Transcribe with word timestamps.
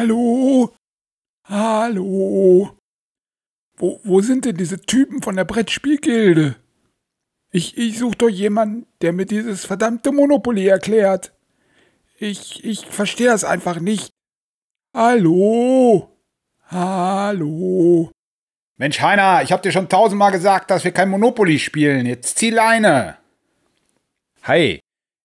Hallo? 0.00 0.72
Hallo? 1.44 2.74
Wo, 3.76 4.00
wo 4.02 4.20
sind 4.22 4.46
denn 4.46 4.56
diese 4.56 4.80
Typen 4.80 5.20
von 5.20 5.36
der 5.36 5.44
Brettspielgilde? 5.44 6.56
Ich, 7.52 7.76
ich 7.76 7.98
suche 7.98 8.16
doch 8.16 8.30
jemanden, 8.30 8.86
der 9.02 9.12
mir 9.12 9.26
dieses 9.26 9.66
verdammte 9.66 10.10
Monopoly 10.10 10.66
erklärt. 10.66 11.34
Ich, 12.16 12.64
ich 12.64 12.86
verstehe 12.86 13.26
das 13.26 13.44
einfach 13.44 13.78
nicht. 13.78 14.08
Hallo? 14.96 16.16
Hallo? 16.68 18.10
Mensch, 18.78 19.02
Heiner, 19.02 19.42
ich 19.42 19.52
hab 19.52 19.60
dir 19.60 19.72
schon 19.72 19.90
tausendmal 19.90 20.32
gesagt, 20.32 20.70
dass 20.70 20.84
wir 20.84 20.92
kein 20.92 21.10
Monopoly 21.10 21.58
spielen. 21.58 22.06
Jetzt 22.06 22.38
zieh 22.38 22.48
Leine. 22.48 23.18
Hi, 24.44 24.80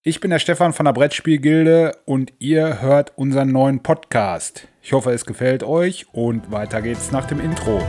ich 0.08 0.20
bin 0.20 0.30
der 0.30 0.38
Stefan 0.38 0.72
von 0.72 0.86
der 0.86 0.94
Brettspielgilde 0.94 1.98
und 2.06 2.32
ihr 2.38 2.80
hört 2.80 3.14
unseren 3.18 3.52
neuen 3.52 3.82
Podcast. 3.82 4.68
Ich 4.84 4.94
hoffe, 4.94 5.12
es 5.12 5.26
gefällt 5.26 5.64
euch 5.64 6.06
und 6.14 6.52
weiter 6.52 6.84
geht's 6.84 7.12
nach 7.12 7.26
dem 7.26 7.40
Intro. 7.40 7.82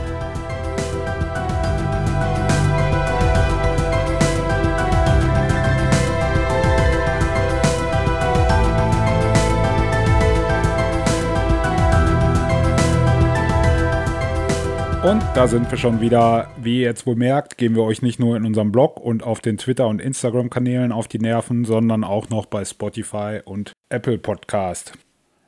Und 15.07 15.23
da 15.35 15.47
sind 15.47 15.71
wir 15.71 15.77
schon 15.77 16.01
wieder. 16.01 16.51
Wie 16.61 16.81
ihr 16.81 16.87
jetzt 16.87 17.07
wohl 17.07 17.15
merkt, 17.15 17.57
gehen 17.57 17.75
wir 17.75 17.83
euch 17.83 18.01
nicht 18.01 18.19
nur 18.19 18.35
in 18.35 18.45
unserem 18.45 18.73
Blog 18.73 18.99
und 18.99 19.23
auf 19.23 19.39
den 19.39 19.57
Twitter- 19.57 19.87
und 19.87 20.01
Instagram-Kanälen 20.01 20.91
auf 20.91 21.07
die 21.07 21.17
Nerven, 21.17 21.63
sondern 21.63 22.03
auch 22.03 22.27
noch 22.27 22.45
bei 22.45 22.65
Spotify 22.65 23.39
und 23.45 23.71
Apple 23.87 24.17
Podcast. 24.17 24.91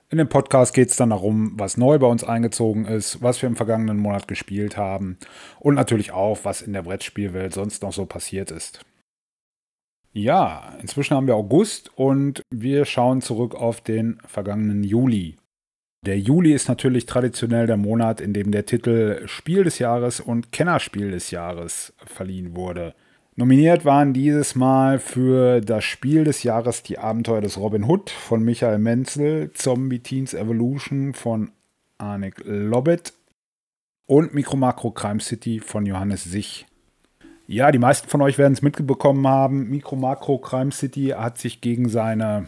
In 0.09 0.17
dem 0.17 0.29
Podcast 0.29 0.73
geht 0.73 0.91
es 0.91 0.95
dann 0.95 1.09
darum, 1.09 1.55
was 1.55 1.75
neu 1.75 1.99
bei 1.99 2.07
uns 2.07 2.23
eingezogen 2.23 2.85
ist, 2.85 3.21
was 3.21 3.41
wir 3.41 3.49
im 3.49 3.57
vergangenen 3.57 3.97
Monat 3.97 4.29
gespielt 4.29 4.77
haben 4.77 5.17
und 5.59 5.75
natürlich 5.75 6.13
auch, 6.13 6.39
was 6.43 6.61
in 6.61 6.71
der 6.71 6.83
Brettspielwelt 6.83 7.53
sonst 7.53 7.83
noch 7.83 7.91
so 7.91 8.05
passiert 8.05 8.51
ist. 8.51 8.79
Ja, 10.13 10.77
inzwischen 10.81 11.17
haben 11.17 11.27
wir 11.27 11.35
August 11.35 11.91
und 11.97 12.43
wir 12.49 12.85
schauen 12.85 13.19
zurück 13.19 13.55
auf 13.55 13.81
den 13.81 14.19
vergangenen 14.25 14.83
Juli. 14.85 15.35
Der 16.05 16.17
Juli 16.17 16.53
ist 16.53 16.69
natürlich 16.69 17.05
traditionell 17.05 17.67
der 17.67 17.75
Monat, 17.75 18.21
in 18.21 18.33
dem 18.33 18.51
der 18.51 18.65
Titel 18.65 19.27
Spiel 19.27 19.65
des 19.65 19.79
Jahres 19.79 20.21
und 20.21 20.53
Kennerspiel 20.53 21.11
des 21.11 21.29
Jahres 21.31 21.93
verliehen 22.05 22.55
wurde. 22.55 22.95
Nominiert 23.35 23.83
waren 23.85 24.13
dieses 24.13 24.55
Mal 24.55 24.99
für 24.99 25.61
das 25.61 25.83
Spiel 25.83 26.23
des 26.23 26.43
Jahres 26.43 26.83
die 26.83 26.99
Abenteuer 26.99 27.41
des 27.41 27.57
Robin 27.57 27.83
Hood 27.83 28.09
von 28.09 28.43
Michael 28.43 28.79
Menzel, 28.79 29.51
Zombie 29.53 29.99
Teens 29.99 30.33
Evolution 30.33 31.13
von 31.13 31.51
Arnik 31.97 32.41
Lobbett 32.45 33.13
und 34.05 34.33
Micro 34.33 34.57
Macro 34.57 34.91
Crime 34.91 35.19
City 35.19 35.59
von 35.59 35.85
Johannes 35.85 36.23
Sich. 36.23 36.65
Ja, 37.45 37.71
die 37.71 37.79
meisten 37.79 38.07
von 38.07 38.21
euch 38.21 38.37
werden 38.37 38.53
es 38.53 38.61
mitbekommen 38.61 39.27
haben. 39.27 39.69
Micro 39.69 39.95
Macro 39.95 40.37
Crime 40.37 40.71
City 40.71 41.13
hat 41.17 41.37
sich 41.37 41.61
gegen 41.61 41.89
seine 41.89 42.47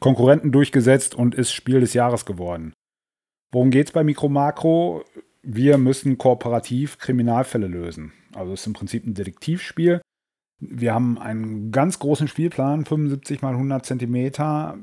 Konkurrenten 0.00 0.52
durchgesetzt 0.52 1.14
und 1.14 1.34
ist 1.34 1.52
Spiel 1.52 1.80
des 1.80 1.94
Jahres 1.94 2.24
geworden. 2.24 2.72
Worum 3.52 3.70
geht 3.70 3.86
es 3.86 3.92
bei 3.92 4.04
Mikro 4.04 4.28
Makro? 4.28 5.04
Wir 5.42 5.78
müssen 5.78 6.18
kooperativ 6.18 6.98
Kriminalfälle 6.98 7.68
lösen. 7.68 8.12
Also 8.34 8.52
es 8.52 8.60
ist 8.60 8.66
im 8.66 8.72
Prinzip 8.72 9.06
ein 9.06 9.14
Detektivspiel. 9.14 10.00
Wir 10.58 10.94
haben 10.94 11.18
einen 11.18 11.70
ganz 11.70 11.98
großen 11.98 12.28
Spielplan, 12.28 12.84
75 12.86 13.42
mal 13.42 13.52
100 13.52 13.84
Zentimeter, 13.84 14.78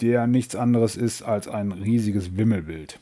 der 0.00 0.26
nichts 0.26 0.54
anderes 0.54 0.96
ist 0.96 1.22
als 1.22 1.48
ein 1.48 1.72
riesiges 1.72 2.36
Wimmelbild. 2.36 3.00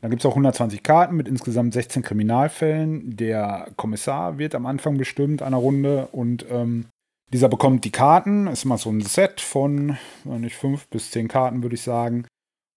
Dann 0.00 0.10
gibt 0.10 0.22
es 0.22 0.26
auch 0.26 0.32
120 0.32 0.82
Karten 0.82 1.16
mit 1.16 1.28
insgesamt 1.28 1.74
16 1.74 2.02
Kriminalfällen. 2.02 3.16
Der 3.16 3.68
Kommissar 3.76 4.38
wird 4.38 4.54
am 4.54 4.66
Anfang 4.66 4.96
bestimmt 4.96 5.42
einer 5.42 5.58
Runde 5.58 6.08
und 6.12 6.46
ähm, 6.50 6.86
dieser 7.32 7.48
bekommt 7.48 7.84
die 7.84 7.92
Karten, 7.92 8.46
ist 8.46 8.64
immer 8.64 8.78
so 8.78 8.90
ein 8.90 9.00
Set 9.00 9.40
von, 9.40 9.96
nicht 10.24 10.56
fünf 10.56 10.88
bis 10.88 11.10
zehn 11.10 11.28
Karten, 11.28 11.62
würde 11.62 11.74
ich 11.74 11.82
sagen. 11.82 12.26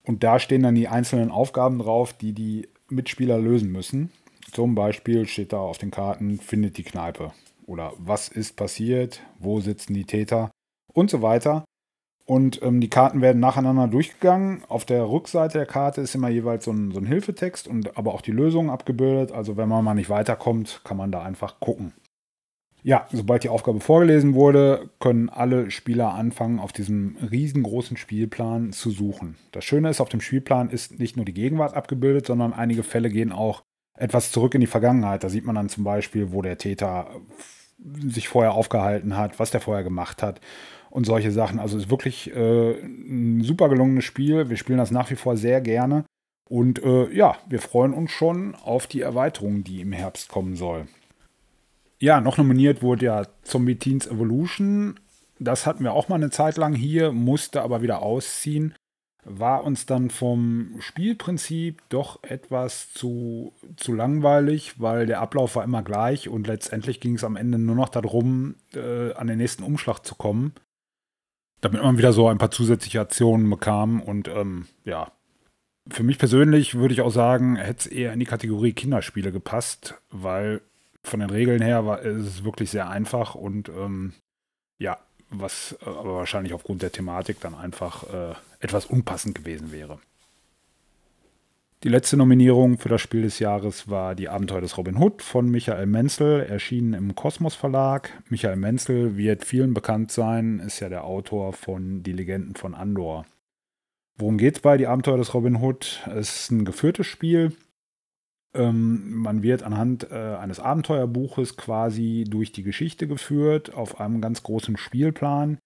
Und 0.04 0.22
da 0.22 0.38
stehen 0.38 0.62
dann 0.62 0.74
die 0.74 0.88
einzelnen 0.88 1.30
Aufgaben 1.30 1.78
drauf, 1.78 2.12
die 2.12 2.32
die 2.32 2.68
Mitspieler 2.88 3.38
lösen 3.38 3.70
müssen. 3.70 4.10
Zum 4.52 4.74
Beispiel 4.74 5.26
steht 5.26 5.52
da 5.52 5.58
auf 5.58 5.78
den 5.78 5.90
Karten, 5.90 6.38
findet 6.38 6.78
die 6.78 6.84
Kneipe. 6.84 7.32
Oder 7.66 7.92
was 7.98 8.28
ist 8.28 8.56
passiert, 8.56 9.20
wo 9.38 9.60
sitzen 9.60 9.92
die 9.92 10.04
Täter 10.04 10.50
und 10.92 11.10
so 11.10 11.20
weiter. 11.20 11.64
Und 12.24 12.62
ähm, 12.62 12.80
die 12.80 12.90
Karten 12.90 13.20
werden 13.20 13.40
nacheinander 13.40 13.88
durchgegangen. 13.88 14.64
Auf 14.68 14.84
der 14.84 15.08
Rückseite 15.08 15.58
der 15.58 15.66
Karte 15.66 16.00
ist 16.00 16.14
immer 16.14 16.28
jeweils 16.28 16.64
so 16.64 16.72
ein, 16.72 16.92
so 16.92 16.98
ein 16.98 17.06
Hilfetext 17.06 17.68
und 17.68 17.96
aber 17.98 18.14
auch 18.14 18.20
die 18.20 18.32
Lösung 18.32 18.70
abgebildet. 18.70 19.32
Also 19.32 19.56
wenn 19.56 19.68
man 19.68 19.84
mal 19.84 19.94
nicht 19.94 20.10
weiterkommt, 20.10 20.80
kann 20.84 20.96
man 20.96 21.12
da 21.12 21.22
einfach 21.22 21.60
gucken. 21.60 21.92
Ja, 22.86 23.08
sobald 23.10 23.42
die 23.42 23.48
Aufgabe 23.48 23.80
vorgelesen 23.80 24.34
wurde, 24.34 24.90
können 25.00 25.28
alle 25.28 25.72
Spieler 25.72 26.14
anfangen, 26.14 26.60
auf 26.60 26.72
diesem 26.72 27.16
riesengroßen 27.16 27.96
Spielplan 27.96 28.70
zu 28.70 28.92
suchen. 28.92 29.34
Das 29.50 29.64
Schöne 29.64 29.90
ist, 29.90 30.00
auf 30.00 30.08
dem 30.08 30.20
Spielplan 30.20 30.70
ist 30.70 31.00
nicht 31.00 31.16
nur 31.16 31.24
die 31.24 31.34
Gegenwart 31.34 31.74
abgebildet, 31.74 32.26
sondern 32.26 32.52
einige 32.52 32.84
Fälle 32.84 33.10
gehen 33.10 33.32
auch 33.32 33.62
etwas 33.98 34.30
zurück 34.30 34.54
in 34.54 34.60
die 34.60 34.68
Vergangenheit. 34.68 35.24
Da 35.24 35.28
sieht 35.28 35.44
man 35.44 35.56
dann 35.56 35.68
zum 35.68 35.82
Beispiel, 35.82 36.30
wo 36.30 36.42
der 36.42 36.58
Täter 36.58 37.08
sich 38.06 38.28
vorher 38.28 38.52
aufgehalten 38.52 39.16
hat, 39.16 39.40
was 39.40 39.50
der 39.50 39.60
vorher 39.60 39.82
gemacht 39.82 40.22
hat 40.22 40.40
und 40.88 41.06
solche 41.06 41.32
Sachen. 41.32 41.58
Also 41.58 41.78
ist 41.78 41.90
wirklich 41.90 42.32
äh, 42.36 42.70
ein 42.70 43.42
super 43.42 43.68
gelungenes 43.68 44.04
Spiel. 44.04 44.48
Wir 44.48 44.56
spielen 44.56 44.78
das 44.78 44.92
nach 44.92 45.10
wie 45.10 45.16
vor 45.16 45.36
sehr 45.36 45.60
gerne. 45.60 46.04
Und 46.48 46.84
äh, 46.84 47.12
ja, 47.12 47.36
wir 47.48 47.58
freuen 47.58 47.92
uns 47.92 48.12
schon 48.12 48.54
auf 48.54 48.86
die 48.86 49.00
Erweiterung, 49.00 49.64
die 49.64 49.80
im 49.80 49.90
Herbst 49.90 50.28
kommen 50.28 50.54
soll. 50.54 50.86
Ja, 51.98 52.20
noch 52.20 52.36
nominiert 52.36 52.82
wurde 52.82 53.06
ja 53.06 53.26
Zombie 53.42 53.76
Teens 53.76 54.06
Evolution. 54.06 55.00
Das 55.38 55.66
hatten 55.66 55.84
wir 55.84 55.92
auch 55.92 56.08
mal 56.08 56.16
eine 56.16 56.30
Zeit 56.30 56.56
lang 56.56 56.74
hier, 56.74 57.12
musste 57.12 57.62
aber 57.62 57.82
wieder 57.82 58.02
ausziehen. 58.02 58.74
War 59.24 59.64
uns 59.64 59.86
dann 59.86 60.08
vom 60.08 60.76
Spielprinzip 60.78 61.82
doch 61.88 62.22
etwas 62.22 62.92
zu, 62.92 63.52
zu 63.76 63.92
langweilig, 63.92 64.80
weil 64.80 65.06
der 65.06 65.20
Ablauf 65.20 65.56
war 65.56 65.64
immer 65.64 65.82
gleich 65.82 66.28
und 66.28 66.46
letztendlich 66.46 67.00
ging 67.00 67.16
es 67.16 67.24
am 67.24 67.34
Ende 67.34 67.58
nur 67.58 67.74
noch 67.74 67.88
darum, 67.88 68.54
äh, 68.74 69.12
an 69.14 69.26
den 69.26 69.38
nächsten 69.38 69.64
Umschlag 69.64 70.06
zu 70.06 70.14
kommen. 70.14 70.54
Damit 71.60 71.82
man 71.82 71.98
wieder 71.98 72.12
so 72.12 72.28
ein 72.28 72.38
paar 72.38 72.50
zusätzliche 72.50 73.00
Aktionen 73.00 73.50
bekam 73.50 74.00
und 74.00 74.28
ähm, 74.28 74.66
ja, 74.84 75.10
für 75.88 76.02
mich 76.02 76.18
persönlich 76.18 76.76
würde 76.76 76.94
ich 76.94 77.00
auch 77.00 77.10
sagen, 77.10 77.56
hätte 77.56 77.80
es 77.80 77.86
eher 77.86 78.12
in 78.12 78.20
die 78.20 78.26
Kategorie 78.26 78.72
Kinderspiele 78.72 79.32
gepasst, 79.32 79.94
weil 80.10 80.60
von 81.06 81.20
den 81.20 81.30
Regeln 81.30 81.62
her 81.62 81.86
war, 81.86 82.00
ist 82.00 82.26
es 82.26 82.44
wirklich 82.44 82.70
sehr 82.70 82.88
einfach 82.88 83.34
und 83.34 83.68
ähm, 83.68 84.12
ja, 84.78 84.98
was 85.30 85.76
äh, 85.82 85.88
aber 85.88 86.16
wahrscheinlich 86.16 86.52
aufgrund 86.52 86.82
der 86.82 86.92
Thematik 86.92 87.40
dann 87.40 87.54
einfach 87.54 88.04
äh, 88.12 88.34
etwas 88.60 88.86
unpassend 88.86 89.34
gewesen 89.34 89.72
wäre. 89.72 89.98
Die 91.82 91.90
letzte 91.90 92.16
Nominierung 92.16 92.78
für 92.78 92.88
das 92.88 93.02
Spiel 93.02 93.22
des 93.22 93.38
Jahres 93.38 93.88
war 93.88 94.14
Die 94.14 94.28
Abenteuer 94.28 94.62
des 94.62 94.76
Robin 94.78 94.96
Hood 94.96 95.22
von 95.22 95.48
Michael 95.50 95.86
Menzel, 95.86 96.40
erschienen 96.40 96.94
im 96.94 97.14
Kosmos 97.14 97.54
Verlag. 97.54 98.10
Michael 98.28 98.56
Menzel 98.56 99.16
wird 99.16 99.44
vielen 99.44 99.74
bekannt 99.74 100.10
sein, 100.10 100.58
ist 100.58 100.80
ja 100.80 100.88
der 100.88 101.04
Autor 101.04 101.52
von 101.52 102.02
Die 102.02 102.12
Legenden 102.12 102.56
von 102.56 102.74
Andor. 102.74 103.26
Worum 104.16 104.38
geht 104.38 104.56
es 104.56 104.62
bei 104.62 104.78
Die 104.78 104.86
Abenteuer 104.86 105.18
des 105.18 105.34
Robin 105.34 105.56
Hood? 105.56 106.02
Es 106.06 106.40
ist 106.40 106.50
ein 106.50 106.64
geführtes 106.64 107.06
Spiel, 107.06 107.52
man 108.62 109.42
wird 109.42 109.62
anhand 109.62 110.10
äh, 110.10 110.14
eines 110.14 110.60
Abenteuerbuches 110.60 111.56
quasi 111.56 112.24
durch 112.28 112.52
die 112.52 112.62
Geschichte 112.62 113.06
geführt, 113.06 113.74
auf 113.74 114.00
einem 114.00 114.20
ganz 114.20 114.42
großen 114.42 114.76
Spielplan. 114.76 115.58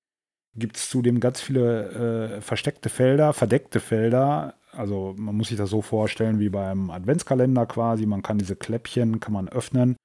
Gibt 0.57 0.77
es 0.77 0.91
zudem 0.91 1.21
ganz 1.21 1.41
viele 1.41 2.37
äh, 2.37 2.41
versteckte 2.41 2.89
Felder, 2.89 3.33
verdeckte 3.33 3.81
Felder. 3.81 4.55
Also 4.73 5.15
man 5.17 5.37
muss 5.37 5.49
sich 5.49 5.59
das 5.59 5.71
so 5.71 5.83
vorstellen 5.83 6.39
wie 6.41 6.49
beim 6.49 6.91
Adventskalender 6.91 7.67
quasi. 7.67 8.07
Man 8.07 8.23
kann 8.23 8.39
diese 8.39 8.57
Kläppchen, 8.57 9.21
kann 9.21 9.33
man 9.33 9.49
öffnen 9.49 9.97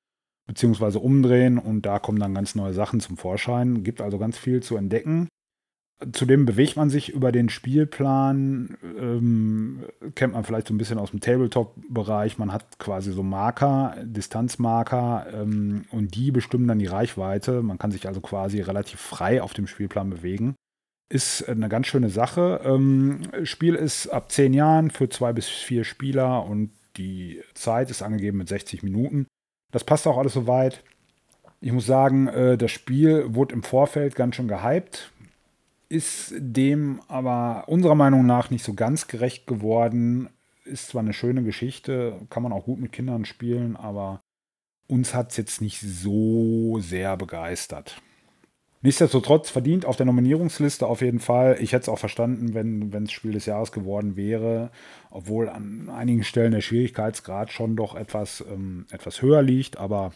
beziehungsweise 0.46 1.00
umdrehen 1.00 1.58
und 1.58 1.86
da 1.86 2.00
kommen 2.00 2.20
dann 2.20 2.36
ganz 2.36 2.56
neue 2.56 2.74
Sachen 2.74 3.00
zum 3.00 3.18
Vorschein. 3.18 3.84
Gibt 3.84 4.02
also 4.02 4.20
ganz 4.20 4.38
viel 4.38 4.62
zu 4.62 4.78
entdecken. 4.78 5.28
Zudem 6.12 6.46
bewegt 6.46 6.76
man 6.76 6.90
sich 6.90 7.14
über 7.14 7.32
den 7.32 7.48
Spielplan, 7.48 8.78
ähm, 9.00 9.86
kennt 10.14 10.34
man 10.34 10.44
vielleicht 10.44 10.68
so 10.68 10.74
ein 10.74 10.78
bisschen 10.78 10.98
aus 10.98 11.12
dem 11.12 11.22
Tabletop-Bereich. 11.22 12.38
Man 12.38 12.52
hat 12.52 12.80
quasi 12.80 13.14
so 13.14 13.24
Marker, 13.24 13.96
Distanzmarker 14.04 15.28
ähm, 15.34 15.86
und 15.92 16.16
die 16.16 16.32
bestimmen 16.32 16.68
dann 16.68 16.80
die 16.80 16.86
Reichweite. 16.86 17.62
Man 17.62 17.78
kann 17.78 17.92
sich 17.92 18.08
also 18.08 18.20
quasi 18.20 18.60
relativ 18.60 19.00
frei 19.00 19.42
auf 19.42 19.54
dem 19.54 19.68
Spielplan 19.68 20.10
bewegen. 20.10 20.56
Ist 21.08 21.48
eine 21.48 21.70
ganz 21.70 21.88
schöne 21.88 22.10
Sache. 22.10 22.60
Ähm, 22.66 23.22
Spiel 23.44 23.76
ist 23.76 24.08
ab 24.08 24.32
10 24.34 24.54
Jahren 24.54 24.92
für 24.92 25.08
zwei 25.08 25.32
bis 25.32 25.48
vier 25.48 25.86
Spieler 25.86 26.46
und 26.46 26.72
die 26.98 27.42
Zeit 27.54 27.90
ist 27.90 28.02
angegeben 28.02 28.40
mit 28.40 28.50
60 28.50 28.84
Minuten. 28.84 29.28
Das 29.72 29.86
passt 29.86 30.08
auch 30.08 30.18
alles 30.18 30.34
soweit. 30.34 30.84
Ich 31.62 31.72
muss 31.72 31.86
sagen, 31.86 32.28
äh, 32.28 32.58
das 32.58 32.72
Spiel 32.72 33.34
wurde 33.34 33.56
im 33.56 33.64
Vorfeld 33.64 34.16
ganz 34.16 34.36
schön 34.36 34.50
gehypt 34.50 35.12
ist 35.90 36.34
dem 36.38 37.02
aber 37.08 37.66
unserer 37.68 37.96
Meinung 37.96 38.26
nach 38.26 38.50
nicht 38.50 38.64
so 38.64 38.74
ganz 38.74 39.08
gerecht 39.08 39.48
geworden. 39.48 40.30
Ist 40.64 40.90
zwar 40.90 41.02
eine 41.02 41.14
schöne 41.14 41.44
Geschichte, 41.44 42.20
kann 42.30 42.44
man 42.44 42.52
auch 42.52 42.66
gut 42.66 42.80
mit 42.80 42.92
Kindern 42.92 43.26
spielen, 43.26 43.76
aber 43.76 44.22
uns 44.88 45.14
hat 45.14 45.32
es 45.32 45.38
jetzt 45.38 45.62
nicht 45.62 45.80
so 45.80 46.80
sehr 46.80 47.18
begeistert. 47.18 48.02
Nichtsdestotrotz 48.82 49.50
verdient 49.50 49.86
auf 49.86 49.96
der 49.96 50.06
Nominierungsliste 50.06 50.86
auf 50.86 51.02
jeden 51.02 51.20
Fall. 51.20 51.58
Ich 51.60 51.74
hätte 51.74 51.84
es 51.84 51.90
auch 51.90 51.98
verstanden, 51.98 52.54
wenn 52.54 53.04
es 53.04 53.12
Spiel 53.12 53.32
des 53.32 53.48
Jahres 53.48 53.72
geworden 53.72 54.16
wäre, 54.16 54.70
obwohl 55.10 55.50
an 55.50 55.90
einigen 55.90 56.24
Stellen 56.24 56.52
der 56.52 56.62
Schwierigkeitsgrad 56.62 57.52
schon 57.52 57.76
doch 57.76 57.96
etwas, 57.96 58.46
ähm, 58.48 58.86
etwas 58.92 59.24
höher 59.24 59.42
liegt, 59.42 59.78
aber. 59.78 60.14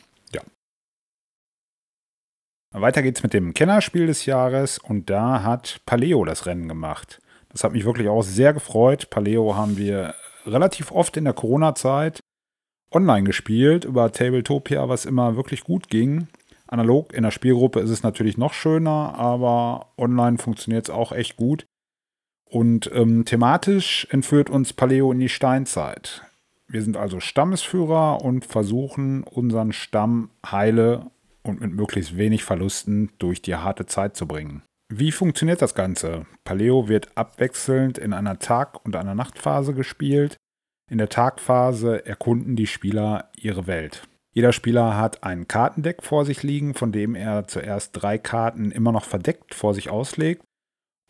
Weiter 2.71 3.01
geht's 3.01 3.23
mit 3.23 3.33
dem 3.33 3.53
Kennerspiel 3.53 4.07
des 4.07 4.25
Jahres 4.25 4.77
und 4.77 5.09
da 5.09 5.43
hat 5.43 5.81
Paleo 5.85 6.23
das 6.23 6.45
Rennen 6.45 6.67
gemacht. 6.67 7.19
Das 7.49 7.63
hat 7.63 7.71
mich 7.71 7.83
wirklich 7.83 8.07
auch 8.07 8.21
sehr 8.21 8.53
gefreut. 8.53 9.09
Paleo 9.09 9.55
haben 9.55 9.77
wir 9.77 10.13
relativ 10.45 10.91
oft 10.91 11.17
in 11.17 11.23
der 11.23 11.33
Corona-Zeit 11.33 12.19
online 12.91 13.23
gespielt 13.23 13.85
über 13.85 14.11
Tabletopia, 14.11 14.87
was 14.87 15.05
immer 15.05 15.35
wirklich 15.35 15.63
gut 15.63 15.89
ging. 15.89 16.27
Analog 16.67 17.13
in 17.13 17.23
der 17.23 17.31
Spielgruppe 17.31 17.79
ist 17.79 17.89
es 17.89 18.03
natürlich 18.03 18.37
noch 18.37 18.53
schöner, 18.53 19.15
aber 19.15 19.87
online 19.97 20.37
funktioniert 20.37 20.85
es 20.85 20.93
auch 20.93 21.11
echt 21.11 21.37
gut. 21.37 21.65
Und 22.45 22.89
ähm, 22.93 23.25
thematisch 23.25 24.07
entführt 24.11 24.49
uns 24.49 24.73
Paleo 24.73 25.11
in 25.11 25.19
die 25.19 25.29
Steinzeit. 25.29 26.23
Wir 26.67 26.83
sind 26.83 26.97
also 26.97 27.19
Stammesführer 27.19 28.23
und 28.23 28.45
versuchen 28.45 29.23
unseren 29.23 29.73
Stamm 29.73 30.29
heile 30.45 31.07
und 31.43 31.61
mit 31.61 31.73
möglichst 31.73 32.17
wenig 32.17 32.43
Verlusten 32.43 33.11
durch 33.17 33.41
die 33.41 33.55
harte 33.55 33.85
Zeit 33.85 34.15
zu 34.15 34.27
bringen. 34.27 34.63
Wie 34.91 35.11
funktioniert 35.11 35.61
das 35.61 35.75
Ganze? 35.75 36.25
Paleo 36.43 36.87
wird 36.87 37.15
abwechselnd 37.15 37.97
in 37.97 38.13
einer 38.13 38.39
Tag- 38.39 38.83
und 38.83 38.95
einer 38.95 39.13
Nachtphase 39.13 39.73
gespielt. 39.73 40.37
In 40.89 40.97
der 40.97 41.09
Tagphase 41.09 42.05
erkunden 42.05 42.55
die 42.55 42.65
Spieler 42.65 43.29
ihre 43.37 43.67
Welt. 43.67 44.07
Jeder 44.33 44.51
Spieler 44.51 44.97
hat 44.97 45.23
ein 45.23 45.47
Kartendeck 45.47 46.03
vor 46.03 46.25
sich 46.25 46.43
liegen, 46.43 46.73
von 46.73 46.91
dem 46.91 47.15
er 47.15 47.47
zuerst 47.47 47.91
drei 47.93 48.17
Karten 48.17 48.71
immer 48.71 48.91
noch 48.91 49.05
verdeckt 49.05 49.53
vor 49.53 49.73
sich 49.73 49.89
auslegt 49.89 50.43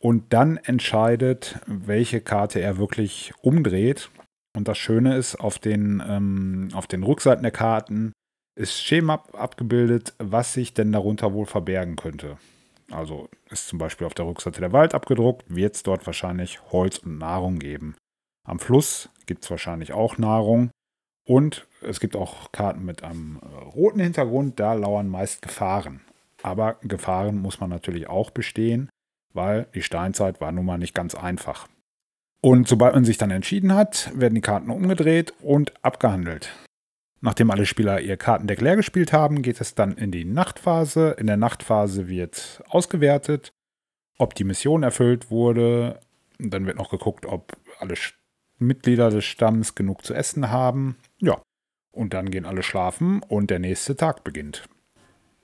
und 0.01 0.33
dann 0.33 0.57
entscheidet, 0.57 1.59
welche 1.65 2.21
Karte 2.21 2.59
er 2.59 2.77
wirklich 2.77 3.33
umdreht. 3.41 4.09
Und 4.55 4.67
das 4.67 4.77
Schöne 4.77 5.15
ist, 5.15 5.35
auf 5.35 5.59
den, 5.59 6.01
ähm, 6.05 6.69
auf 6.73 6.87
den 6.87 7.03
Rückseiten 7.03 7.43
der 7.43 7.51
Karten 7.51 8.13
ist 8.59 8.83
Schema 8.83 9.23
abgebildet, 9.31 10.13
was 10.17 10.53
sich 10.53 10.73
denn 10.73 10.91
darunter 10.91 11.33
wohl 11.33 11.45
verbergen 11.45 11.95
könnte. 11.95 12.37
Also 12.91 13.29
ist 13.49 13.69
zum 13.69 13.79
Beispiel 13.79 14.05
auf 14.05 14.13
der 14.13 14.25
Rückseite 14.25 14.59
der 14.59 14.73
Wald 14.73 14.93
abgedruckt, 14.93 15.45
wird 15.47 15.75
es 15.75 15.83
dort 15.83 16.05
wahrscheinlich 16.05 16.59
Holz 16.71 16.97
und 16.97 17.17
Nahrung 17.17 17.59
geben. 17.59 17.95
Am 18.45 18.59
Fluss 18.59 19.09
gibt 19.27 19.45
es 19.45 19.51
wahrscheinlich 19.51 19.93
auch 19.93 20.17
Nahrung. 20.17 20.71
Und 21.25 21.67
es 21.81 21.99
gibt 21.99 22.15
auch 22.15 22.51
Karten 22.51 22.83
mit 22.83 23.03
einem 23.03 23.39
äh, 23.41 23.63
roten 23.69 23.99
Hintergrund, 23.99 24.59
da 24.59 24.73
lauern 24.73 25.07
meist 25.07 25.43
Gefahren. 25.43 26.01
Aber 26.41 26.77
Gefahren 26.81 27.37
muss 27.37 27.59
man 27.59 27.69
natürlich 27.69 28.09
auch 28.09 28.31
bestehen, 28.31 28.89
weil 29.33 29.67
die 29.75 29.83
Steinzeit 29.83 30.41
war 30.41 30.51
nun 30.51 30.65
mal 30.65 30.79
nicht 30.79 30.95
ganz 30.95 31.13
einfach. 31.13 31.67
Und 32.41 32.67
sobald 32.67 32.95
man 32.95 33.05
sich 33.05 33.17
dann 33.17 33.31
entschieden 33.31 33.73
hat, 33.73 34.11
werden 34.15 34.35
die 34.35 34.41
Karten 34.41 34.71
umgedreht 34.71 35.33
und 35.41 35.73
abgehandelt. 35.83 36.51
Nachdem 37.21 37.51
alle 37.51 37.65
Spieler 37.65 37.99
ihr 37.99 38.17
Kartendeck 38.17 38.61
leer 38.61 38.77
gespielt 38.77 39.11
haben, 39.11 39.41
geht 39.41 39.59
es 39.59 39.75
dann 39.75 39.93
in 39.93 40.11
die 40.11 40.25
Nachtphase. 40.25 41.15
In 41.19 41.27
der 41.27 41.37
Nachtphase 41.37 42.07
wird 42.07 42.63
ausgewertet, 42.69 43.51
ob 44.17 44.35
die 44.35 44.45
Mission 44.45 44.83
erfüllt 44.83 45.29
wurde. 45.29 45.99
Dann 46.37 46.65
wird 46.65 46.77
noch 46.77 46.89
geguckt, 46.89 47.25
ob 47.25 47.57
alle 47.79 47.95
Mitglieder 48.57 49.09
des 49.09 49.25
Stamms 49.25 49.75
genug 49.75 50.05
zu 50.05 50.13
essen 50.13 50.49
haben. 50.49 50.97
Ja, 51.19 51.41
und 51.91 52.13
dann 52.13 52.31
gehen 52.31 52.45
alle 52.45 52.63
schlafen 52.63 53.21
und 53.27 53.49
der 53.49 53.59
nächste 53.59 53.95
Tag 53.95 54.23
beginnt. 54.23 54.63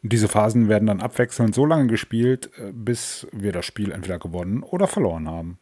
Diese 0.01 0.27
Phasen 0.27 0.69
werden 0.69 0.85
dann 0.85 1.01
abwechselnd 1.01 1.55
so 1.55 1.65
lange 1.65 1.87
gespielt, 1.87 2.51
äh, 2.57 2.71
bis 2.71 3.27
wir 3.31 3.51
das 3.51 3.65
Spiel 3.65 3.91
entweder 3.91 4.19
gewonnen 4.19 4.63
oder 4.63 4.87
verloren 4.87 5.27
haben. 5.27 5.57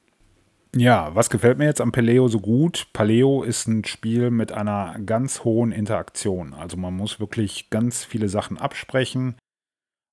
Ja, 0.76 1.14
was 1.14 1.30
gefällt 1.30 1.60
mir 1.60 1.66
jetzt 1.66 1.82
am 1.82 1.92
Paleo 1.92 2.28
so 2.28 2.40
gut? 2.40 2.88
Paleo 2.94 3.44
ist 3.44 3.68
ein 3.68 3.86
Spiel 3.86 4.32
mit 4.32 4.52
einer 4.52 4.96
ganz 5.06 5.44
hohen 5.44 5.72
Interaktion. 5.72 6.56
Also 6.56 6.78
man 6.78 6.96
muss 6.96 7.20
wirklich 7.20 7.70
ganz 7.70 8.04
viele 8.04 8.28
Sachen 8.28 8.58
absprechen. 8.58 9.36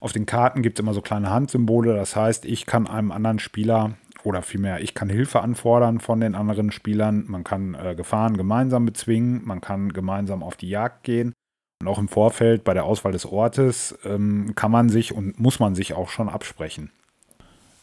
Auf 0.03 0.13
den 0.13 0.27
Karten 0.27 0.61
gibt 0.61 0.79
es 0.79 0.83
immer 0.83 0.93
so 0.93 1.01
kleine 1.01 1.31
Handsymbole. 1.31 1.95
Das 1.95 2.15
heißt, 2.15 2.45
ich 2.45 2.67
kann 2.67 2.87
einem 2.87 3.11
anderen 3.11 3.39
Spieler 3.39 3.95
oder 4.23 4.43
vielmehr, 4.43 4.83
ich 4.83 4.95
kann 4.95 5.09
Hilfe 5.09 5.41
anfordern 5.41 5.99
von 5.99 6.21
den 6.21 6.35
anderen 6.35 6.73
Spielern. 6.73 7.25
Man 7.27 7.43
kann 7.43 7.75
äh, 7.75 7.95
Gefahren 7.95 8.37
gemeinsam 8.37 8.85
bezwingen, 8.85 9.43
man 9.47 9.63
kann 9.63 9.95
gemeinsam 9.95 10.43
auf 10.43 10.57
die 10.57 10.69
Jagd 10.69 11.05
gehen. 11.05 11.33
Und 11.81 11.89
auch 11.89 11.99
im 11.99 12.09
Vorfeld 12.09 12.65
bei 12.65 12.75
der 12.75 12.85
Auswahl 12.85 13.13
des 13.13 13.25
Ortes 13.25 13.99
ähm, 14.05 14.55
kann 14.55 14.71
man 14.71 14.91
sich 14.91 15.15
und 15.15 15.41
muss 15.41 15.59
man 15.59 15.75
sich 15.75 15.95
auch 15.95 16.11
schon 16.11 16.29
absprechen. 16.29 16.93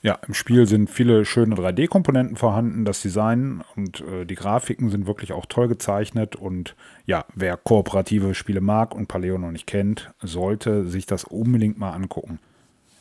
Ja, 0.04 0.20
im 0.28 0.34
Spiel 0.34 0.68
sind 0.68 0.90
viele 0.90 1.26
schöne 1.26 1.56
3D-Komponenten 1.56 2.36
vorhanden. 2.36 2.86
Das 2.86 3.02
Design 3.02 3.64
und 3.76 4.02
äh, 4.02 4.26
die 4.26 4.36
Grafiken 4.36 4.90
sind 4.90 5.08
wirklich 5.08 5.34
auch 5.34 5.46
toll 5.48 5.68
gezeichnet. 5.68 6.36
Und 6.36 6.76
ja, 7.06 7.26
wer 7.34 7.58
kooperative 7.58 8.36
Spiele 8.36 8.62
mag 8.62 8.94
und 8.94 9.08
Paleo 9.08 9.38
noch 9.38 9.52
nicht 9.52 9.68
kennt, 9.68 10.12
sollte 10.22 10.88
sich 10.88 11.08
das 11.08 11.24
unbedingt 11.24 11.80
mal 11.80 11.92
angucken. 11.92 12.40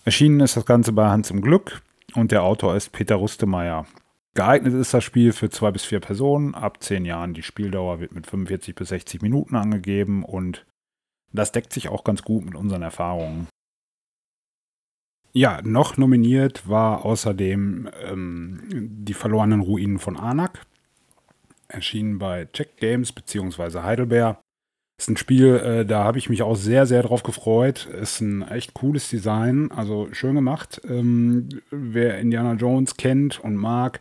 Erschienen 0.04 0.40
ist 0.40 0.56
das 0.56 0.64
Ganze 0.64 0.93
bei 0.93 1.08
Hans 1.08 1.31
im 1.31 1.43
Glück 1.43 1.82
und 2.14 2.32
der 2.32 2.43
Autor 2.43 2.76
ist 2.76 2.93
Peter 2.93 3.16
Rustemeyer. 3.16 3.87
Geeignet 4.34 4.75
ist 4.75 4.94
das 4.94 5.02
Spiel 5.02 5.32
für 5.32 5.50
zwei 5.50 5.70
bis 5.70 5.84
vier 5.84 6.00
Personen 6.00 6.54
ab 6.54 6.82
zehn 6.82 7.04
Jahren. 7.04 7.34
Die 7.34 7.42
Spieldauer 7.42 8.00
wird 8.00 8.14
mit 8.14 8.26
45 8.26 8.75
bis 8.75 8.90
60 8.90 9.22
Minuten 9.22 9.56
angegeben 9.56 10.25
und 10.25 10.66
das 11.32 11.52
deckt 11.52 11.72
sich 11.72 11.88
auch 11.88 12.04
ganz 12.04 12.22
gut 12.22 12.44
mit 12.44 12.54
unseren 12.54 12.82
Erfahrungen. 12.82 13.49
Ja, 15.36 15.60
noch 15.62 15.98
nominiert 15.98 16.66
war 16.66 17.04
außerdem 17.04 17.90
ähm, 18.08 18.62
Die 18.70 19.12
verlorenen 19.12 19.60
Ruinen 19.60 19.98
von 19.98 20.16
Anak. 20.16 20.64
Erschienen 21.68 22.18
bei 22.18 22.46
Check 22.54 22.78
Games 22.78 23.12
bzw. 23.12 23.80
Heidelberg. 23.82 24.38
Ist 24.98 25.10
ein 25.10 25.18
Spiel, 25.18 25.56
äh, 25.56 25.84
da 25.84 26.04
habe 26.04 26.16
ich 26.16 26.30
mich 26.30 26.40
auch 26.42 26.54
sehr, 26.54 26.86
sehr 26.86 27.02
drauf 27.02 27.22
gefreut. 27.22 27.84
Ist 27.84 28.22
ein 28.22 28.48
echt 28.48 28.72
cooles 28.72 29.10
Design, 29.10 29.70
also 29.72 30.08
schön 30.12 30.36
gemacht. 30.36 30.80
Ähm, 30.88 31.50
wer 31.70 32.18
Indiana 32.18 32.54
Jones 32.54 32.96
kennt 32.96 33.38
und 33.38 33.56
mag, 33.56 34.00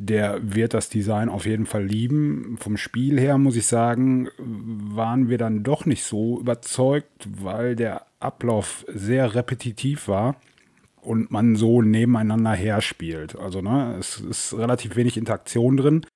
der 0.00 0.38
wird 0.54 0.74
das 0.74 0.88
Design 0.88 1.28
auf 1.28 1.44
jeden 1.44 1.66
Fall 1.66 1.84
lieben. 1.84 2.56
Vom 2.60 2.76
Spiel 2.76 3.18
her 3.18 3.36
muss 3.36 3.56
ich 3.56 3.66
sagen, 3.66 4.28
waren 4.38 5.28
wir 5.28 5.38
dann 5.38 5.64
doch 5.64 5.86
nicht 5.86 6.04
so 6.04 6.38
überzeugt, 6.38 7.28
weil 7.42 7.74
der 7.74 8.06
Ablauf 8.20 8.84
sehr 8.88 9.34
repetitiv 9.34 10.06
war 10.06 10.36
und 11.00 11.32
man 11.32 11.56
so 11.56 11.82
nebeneinander 11.82 12.52
her 12.52 12.80
spielt. 12.80 13.36
Also 13.36 13.60
ne, 13.60 13.96
es 13.98 14.20
ist 14.20 14.56
relativ 14.56 14.94
wenig 14.94 15.16
Interaktion 15.16 15.76
drin. 15.76 16.06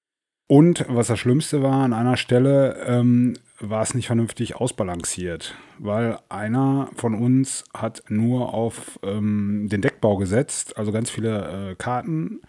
Und 0.47 0.85
was 0.89 1.09
das 1.09 1.19
Schlimmste 1.19 1.63
war, 1.63 1.83
an 1.83 1.93
einer 1.93 2.17
Stelle 2.17 2.77
ähm, 2.87 3.35
war 3.59 3.83
es 3.83 3.95
nicht 3.95 4.07
vernünftig 4.07 4.55
ausbalanciert, 4.55 5.57
weil 5.79 6.19
einer 6.29 6.89
von 6.95 7.15
uns 7.15 7.65
hat 7.75 8.05
nur 8.09 8.55
auf 8.55 9.01
ähm, 9.03 9.69
den 9.71 9.83
Deckbau 9.83 10.19
gesetzt, 10.19 10.77
also 10.77 10.93
ganz 10.93 11.11
viele 11.11 11.71
äh, 11.71 11.75
Karten, 11.75 12.43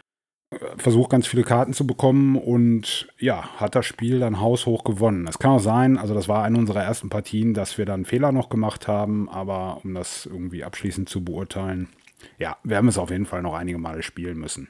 versucht 0.78 1.10
ganz 1.12 1.28
viele 1.28 1.44
Karten 1.44 1.74
zu 1.74 1.86
bekommen 1.88 2.36
und 2.36 3.08
ja, 3.20 3.50
hat 3.58 3.76
das 3.76 3.86
Spiel 3.86 4.20
dann 4.20 4.40
haushoch 4.40 4.84
gewonnen. 4.84 5.28
Es 5.28 5.40
kann 5.40 5.52
auch 5.52 5.60
sein, 5.60 5.98
also 5.98 6.14
das 6.14 6.28
war 6.28 6.44
eine 6.44 6.58
unserer 6.58 6.84
ersten 6.84 7.10
Partien, 7.10 7.54
dass 7.54 7.78
wir 7.78 7.86
dann 7.86 8.06
Fehler 8.06 8.32
noch 8.32 8.50
gemacht 8.50 8.88
haben, 8.88 9.30
aber 9.30 9.82
um 9.84 9.94
das 9.94 10.26
irgendwie 10.26 10.64
abschließend 10.64 11.10
zu 11.10 11.24
beurteilen, 11.24 11.90
ja, 12.38 12.58
wir 12.64 12.78
haben 12.78 12.88
es 12.88 12.98
auf 12.98 13.12
jeden 13.12 13.26
Fall 13.26 13.42
noch 13.42 13.54
einige 13.54 13.78
Male 13.78 14.04
spielen 14.04 14.38
müssen. 14.38 14.70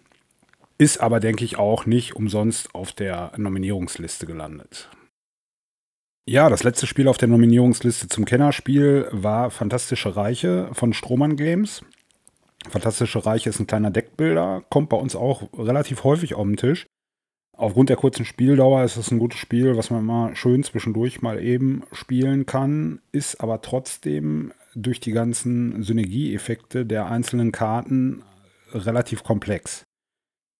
Ist 0.77 0.99
aber, 0.99 1.19
denke 1.19 1.45
ich, 1.45 1.57
auch 1.57 1.85
nicht 1.85 2.15
umsonst 2.15 2.73
auf 2.73 2.91
der 2.91 3.31
Nominierungsliste 3.37 4.25
gelandet. 4.25 4.89
Ja, 6.25 6.49
das 6.49 6.63
letzte 6.63 6.87
Spiel 6.87 7.07
auf 7.09 7.17
der 7.17 7.27
Nominierungsliste 7.27 8.07
zum 8.07 8.25
Kennerspiel 8.25 9.07
war 9.11 9.51
Fantastische 9.51 10.15
Reiche 10.15 10.69
von 10.71 10.93
Strohmann 10.93 11.35
Games. 11.35 11.83
Fantastische 12.69 13.25
Reiche 13.25 13.49
ist 13.49 13.59
ein 13.59 13.67
kleiner 13.67 13.91
Deckbilder, 13.91 14.63
kommt 14.69 14.89
bei 14.89 14.97
uns 14.97 15.15
auch 15.15 15.49
relativ 15.57 16.03
häufig 16.03 16.35
auf 16.35 16.45
den 16.45 16.57
Tisch. 16.57 16.87
Aufgrund 17.55 17.89
der 17.89 17.97
kurzen 17.97 18.25
Spieldauer 18.25 18.83
ist 18.83 18.97
es 18.97 19.11
ein 19.11 19.19
gutes 19.19 19.39
Spiel, 19.39 19.77
was 19.77 19.91
man 19.91 20.01
immer 20.01 20.35
schön 20.35 20.63
zwischendurch 20.63 21.21
mal 21.21 21.39
eben 21.41 21.83
spielen 21.91 22.47
kann, 22.47 22.99
ist 23.11 23.41
aber 23.41 23.61
trotzdem 23.61 24.53
durch 24.75 24.99
die 24.99 25.11
ganzen 25.11 25.83
Synergieeffekte 25.83 26.85
der 26.85 27.05
einzelnen 27.05 27.51
Karten 27.51 28.23
relativ 28.73 29.23
komplex. 29.23 29.85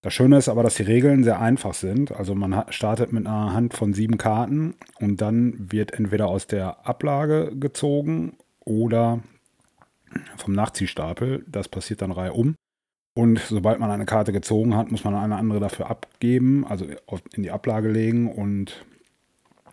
Das 0.04 0.14
Schöne 0.14 0.38
ist 0.38 0.50
aber, 0.50 0.64
dass 0.64 0.76
die 0.76 0.84
Regeln 0.84 1.24
sehr 1.24 1.40
einfach 1.40 1.74
sind. 1.74 2.12
Also 2.12 2.36
man 2.36 2.66
startet 2.70 3.12
mit 3.14 3.26
einer 3.26 3.54
Hand 3.54 3.74
von 3.74 3.94
sieben 3.94 4.18
Karten 4.18 4.76
und 5.00 5.22
dann 5.22 5.72
wird 5.72 5.94
entweder 5.94 6.28
aus 6.28 6.46
der 6.46 6.86
Ablage 6.86 7.54
gezogen 7.56 8.38
oder 8.60 9.24
vom 10.38 10.54
Nachziehstapel. 10.54 11.46
Das 11.48 11.68
passiert 11.68 12.02
dann 12.02 12.12
reihum. 12.12 12.56
Und 13.16 13.40
sobald 13.40 13.80
man 13.80 13.92
eine 13.92 14.06
Karte 14.06 14.32
gezogen 14.32 14.76
hat, 14.76 14.92
muss 14.92 15.04
man 15.04 15.16
eine 15.16 15.36
andere 15.36 15.60
dafür 15.60 15.90
abgeben, 15.90 16.66
also 16.68 16.86
in 17.34 17.44
die 17.44 17.52
Ablage 17.52 17.90
legen. 17.90 18.32
Und 18.32 18.86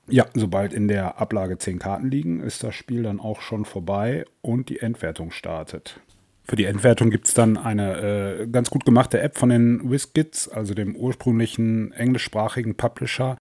ja, 0.09 0.27
sobald 0.35 0.75
in 0.75 0.89
der 0.89 1.21
Ablage 1.21 1.57
zehn 1.57 1.79
Karten 1.79 2.11
liegen, 2.11 2.41
ist 2.41 2.63
das 2.63 2.75
Spiel 2.75 3.03
dann 3.03 3.21
auch 3.21 3.41
schon 3.41 3.65
vorbei 3.65 4.25
und 4.43 4.69
die 4.69 4.81
Endwertung 4.81 5.31
startet. 5.31 6.01
Für 6.45 6.57
die 6.57 6.65
Endwertung 6.65 7.11
gibt 7.11 7.29
es 7.29 7.35
dann 7.35 7.57
eine 7.57 8.41
äh, 8.41 8.47
ganz 8.49 8.71
gut 8.71 8.85
gemachte 8.85 9.21
App 9.21 9.39
von 9.39 9.51
den 9.51 9.89
WizKids, 9.91 10.49
also 10.49 10.75
dem 10.75 10.97
ursprünglichen 10.97 11.93
englischsprachigen 11.93 12.75
Publisher 12.75 13.39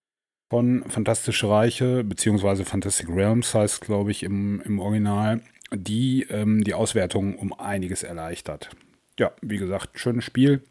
von 0.51 0.83
Fantastische 0.87 1.49
Reiche, 1.49 2.03
beziehungsweise 2.03 2.65
Fantastic 2.65 3.09
Realms 3.09 3.53
heißt, 3.53 3.81
glaube 3.81 4.11
ich, 4.11 4.23
im, 4.23 4.61
im 4.61 4.79
Original, 4.79 5.41
die 5.73 6.23
ähm, 6.29 6.63
die 6.63 6.73
Auswertung 6.73 7.35
um 7.37 7.53
einiges 7.53 8.03
erleichtert. 8.03 8.69
Ja, 9.17 9.31
wie 9.41 9.57
gesagt, 9.57 9.99
schönes 9.99 10.25
Spiel, 10.25 10.63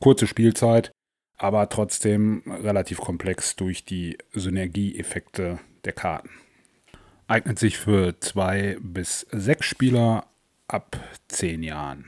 kurze 0.00 0.26
Spielzeit, 0.26 0.92
aber 1.36 1.68
trotzdem 1.68 2.42
relativ 2.46 2.98
komplex 2.98 3.56
durch 3.56 3.84
die 3.84 4.18
Synergieeffekte 4.32 5.58
der 5.84 5.92
Karten. 5.92 6.30
Eignet 7.28 7.58
sich 7.58 7.78
für 7.78 8.18
zwei 8.20 8.76
bis 8.80 9.26
sechs 9.30 9.66
Spieler 9.66 10.26
ab 10.68 10.98
zehn 11.28 11.62
Jahren. 11.62 12.06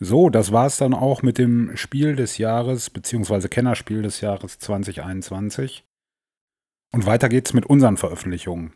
So, 0.00 0.30
das 0.30 0.52
war 0.52 0.66
es 0.66 0.76
dann 0.76 0.94
auch 0.94 1.22
mit 1.22 1.38
dem 1.38 1.76
Spiel 1.76 2.14
des 2.14 2.38
Jahres 2.38 2.90
bzw. 2.90 3.48
Kennerspiel 3.48 4.02
des 4.02 4.20
Jahres 4.20 4.58
2021. 4.58 5.84
Und 6.92 7.06
weiter 7.06 7.28
geht's 7.28 7.52
mit 7.52 7.66
unseren 7.66 7.96
Veröffentlichungen. 7.96 8.72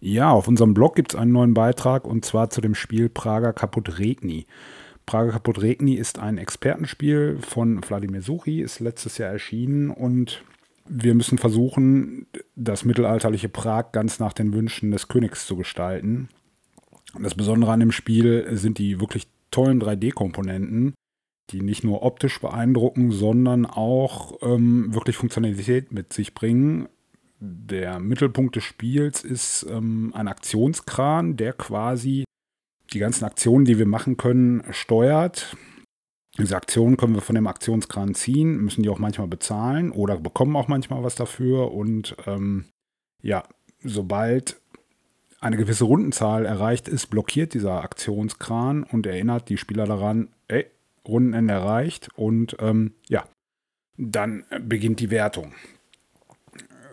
Ja, 0.00 0.30
auf 0.30 0.46
unserem 0.46 0.74
Blog 0.74 0.94
gibt 0.94 1.14
es 1.14 1.18
einen 1.18 1.32
neuen 1.32 1.54
Beitrag 1.54 2.06
und 2.06 2.24
zwar 2.24 2.50
zu 2.50 2.60
dem 2.60 2.74
Spiel 2.74 3.08
Prager 3.08 3.52
Kaput 3.52 3.98
Regni. 3.98 4.46
Prager 5.06 5.32
Kaput 5.32 5.62
Regni 5.62 5.94
ist 5.94 6.18
ein 6.18 6.36
Expertenspiel 6.36 7.38
von 7.40 7.80
Wladimir 7.82 8.20
Suchi, 8.20 8.60
ist 8.60 8.80
letztes 8.80 9.18
Jahr 9.18 9.30
erschienen 9.30 9.90
und 9.90 10.44
wir 10.88 11.14
müssen 11.14 11.38
versuchen, 11.38 12.26
das 12.54 12.84
mittelalterliche 12.84 13.48
Prag 13.48 13.92
ganz 13.92 14.18
nach 14.18 14.32
den 14.32 14.52
Wünschen 14.52 14.90
des 14.90 15.08
Königs 15.08 15.46
zu 15.46 15.56
gestalten. 15.56 16.28
Das 17.20 17.34
Besondere 17.34 17.72
an 17.72 17.80
dem 17.80 17.92
Spiel 17.92 18.46
sind 18.52 18.78
die 18.78 19.00
wirklich 19.00 19.28
tollen 19.50 19.80
3D-Komponenten, 19.80 20.94
die 21.50 21.62
nicht 21.62 21.84
nur 21.84 22.02
optisch 22.02 22.40
beeindrucken, 22.40 23.12
sondern 23.12 23.64
auch 23.64 24.38
ähm, 24.42 24.92
wirklich 24.94 25.16
Funktionalität 25.16 25.92
mit 25.92 26.12
sich 26.12 26.34
bringen. 26.34 26.88
Der 27.38 27.98
Mittelpunkt 28.00 28.56
des 28.56 28.64
Spiels 28.64 29.22
ist 29.22 29.66
ähm, 29.68 30.12
ein 30.14 30.28
Aktionskran, 30.28 31.36
der 31.36 31.52
quasi 31.52 32.24
die 32.92 32.98
ganzen 32.98 33.24
Aktionen, 33.24 33.64
die 33.64 33.78
wir 33.78 33.86
machen 33.86 34.16
können, 34.16 34.64
steuert. 34.70 35.56
Diese 36.38 36.56
Aktionen 36.56 36.96
können 36.96 37.14
wir 37.14 37.22
von 37.22 37.34
dem 37.34 37.46
Aktionskran 37.46 38.14
ziehen, 38.14 38.58
müssen 38.58 38.82
die 38.82 38.88
auch 38.88 38.98
manchmal 38.98 39.28
bezahlen 39.28 39.90
oder 39.90 40.16
bekommen 40.18 40.56
auch 40.56 40.68
manchmal 40.68 41.02
was 41.02 41.14
dafür. 41.14 41.72
Und 41.72 42.16
ähm, 42.26 42.66
ja, 43.22 43.44
sobald 43.82 44.60
eine 45.40 45.56
gewisse 45.56 45.84
Rundenzahl 45.84 46.46
erreicht 46.46 46.88
ist, 46.88 47.08
blockiert 47.08 47.54
dieser 47.54 47.82
Aktionskran 47.82 48.82
und 48.82 49.06
erinnert 49.06 49.48
die 49.48 49.58
Spieler 49.58 49.86
daran, 49.86 50.28
ey, 50.48 50.66
Rundenende 51.06 51.54
erreicht 51.54 52.08
und 52.16 52.56
ähm, 52.60 52.94
ja, 53.08 53.24
dann 53.96 54.44
beginnt 54.60 55.00
die 55.00 55.10
Wertung. 55.10 55.52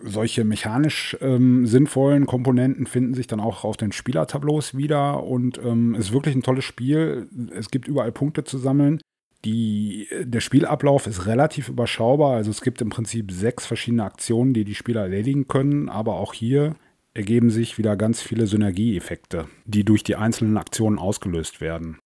Solche 0.06 0.44
mechanisch 0.44 1.16
ähm, 1.22 1.66
sinnvollen 1.66 2.26
Komponenten 2.26 2.86
finden 2.86 3.14
sich 3.14 3.26
dann 3.26 3.40
auch 3.40 3.64
auf 3.64 3.78
den 3.78 3.90
Spielertableaus 3.90 4.76
wieder 4.76 5.22
und 5.24 5.58
ähm, 5.64 5.94
ist 5.94 6.12
wirklich 6.12 6.34
ein 6.34 6.42
tolles 6.42 6.64
Spiel. 6.64 7.28
Es 7.56 7.70
gibt 7.70 7.88
überall 7.88 8.12
Punkte 8.12 8.44
zu 8.44 8.58
sammeln. 8.58 9.00
Die, 9.46 10.06
der 10.22 10.40
Spielablauf 10.40 11.06
ist 11.06 11.26
relativ 11.26 11.68
überschaubar. 11.68 12.36
Also 12.36 12.50
es 12.50 12.60
gibt 12.60 12.82
im 12.82 12.90
Prinzip 12.90 13.32
sechs 13.32 13.66
verschiedene 13.66 14.04
Aktionen, 14.04 14.52
die 14.52 14.64
die 14.64 14.74
Spieler 14.74 15.02
erledigen 15.02 15.48
können. 15.48 15.88
Aber 15.88 16.14
auch 16.14 16.34
hier 16.34 16.76
ergeben 17.14 17.50
sich 17.50 17.78
wieder 17.78 17.96
ganz 17.96 18.20
viele 18.20 18.46
Synergieeffekte, 18.46 19.46
die 19.64 19.84
durch 19.84 20.02
die 20.02 20.16
einzelnen 20.16 20.58
Aktionen 20.58 20.98
ausgelöst 20.98 21.60
werden. 21.60 21.98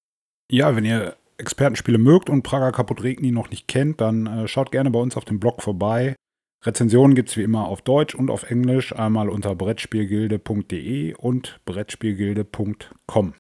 Ja, 0.50 0.76
wenn 0.76 0.85
ihr 0.85 1.17
Expertenspiele 1.38 1.99
mögt 1.99 2.31
und 2.31 2.43
Prager 2.43 2.73
Kaput 2.73 3.02
Regni 3.02 3.31
noch 3.31 3.50
nicht 3.50 3.69
kennt, 3.69 4.00
dann 4.00 4.26
äh, 4.26 4.49
schaut 4.49 4.73
gerne 4.73 4.90
bei 4.90 4.99
uns 4.99 5.17
auf 5.17 5.25
dem 5.25 5.40
Blog 5.40 5.62
vorbei. 5.62 6.14
Rezensionen 6.64 7.14
gibt 7.14 7.28
es 7.28 7.36
wie 7.36 7.42
immer 7.42 7.68
auf 7.68 7.82
Deutsch 7.82 8.14
und 8.14 8.30
auf 8.30 8.50
Englisch, 8.50 8.94
einmal 8.94 9.28
unter 9.28 9.54
brettspielgilde.de 9.54 11.14
und 11.14 11.60
brettspielgilde.com. 11.64 13.34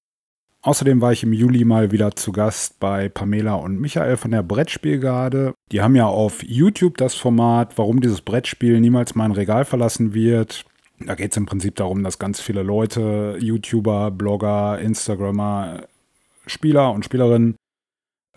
Außerdem 0.62 1.00
war 1.00 1.12
ich 1.12 1.22
im 1.22 1.32
Juli 1.32 1.64
mal 1.64 1.92
wieder 1.92 2.14
zu 2.14 2.32
Gast 2.32 2.80
bei 2.80 3.08
Pamela 3.08 3.54
und 3.54 3.80
Michael 3.80 4.16
von 4.16 4.32
der 4.32 4.42
Brettspielgarde. 4.42 5.54
Die 5.72 5.80
haben 5.80 5.94
ja 5.94 6.06
auf 6.06 6.42
YouTube 6.42 6.96
das 6.96 7.14
Format, 7.14 7.78
warum 7.78 8.00
dieses 8.00 8.22
Brettspiel 8.22 8.80
niemals 8.80 9.14
mein 9.14 9.32
Regal 9.32 9.64
verlassen 9.64 10.14
wird. 10.14 10.64
Da 11.00 11.14
geht 11.14 11.30
es 11.30 11.36
im 11.36 11.46
Prinzip 11.46 11.76
darum, 11.76 12.02
dass 12.02 12.18
ganz 12.18 12.40
viele 12.40 12.62
Leute, 12.62 13.36
YouTuber, 13.40 14.10
Blogger, 14.10 14.80
Instagrammer, 14.80 15.84
Spieler 16.46 16.92
und 16.92 17.04
Spielerinnen 17.04 17.56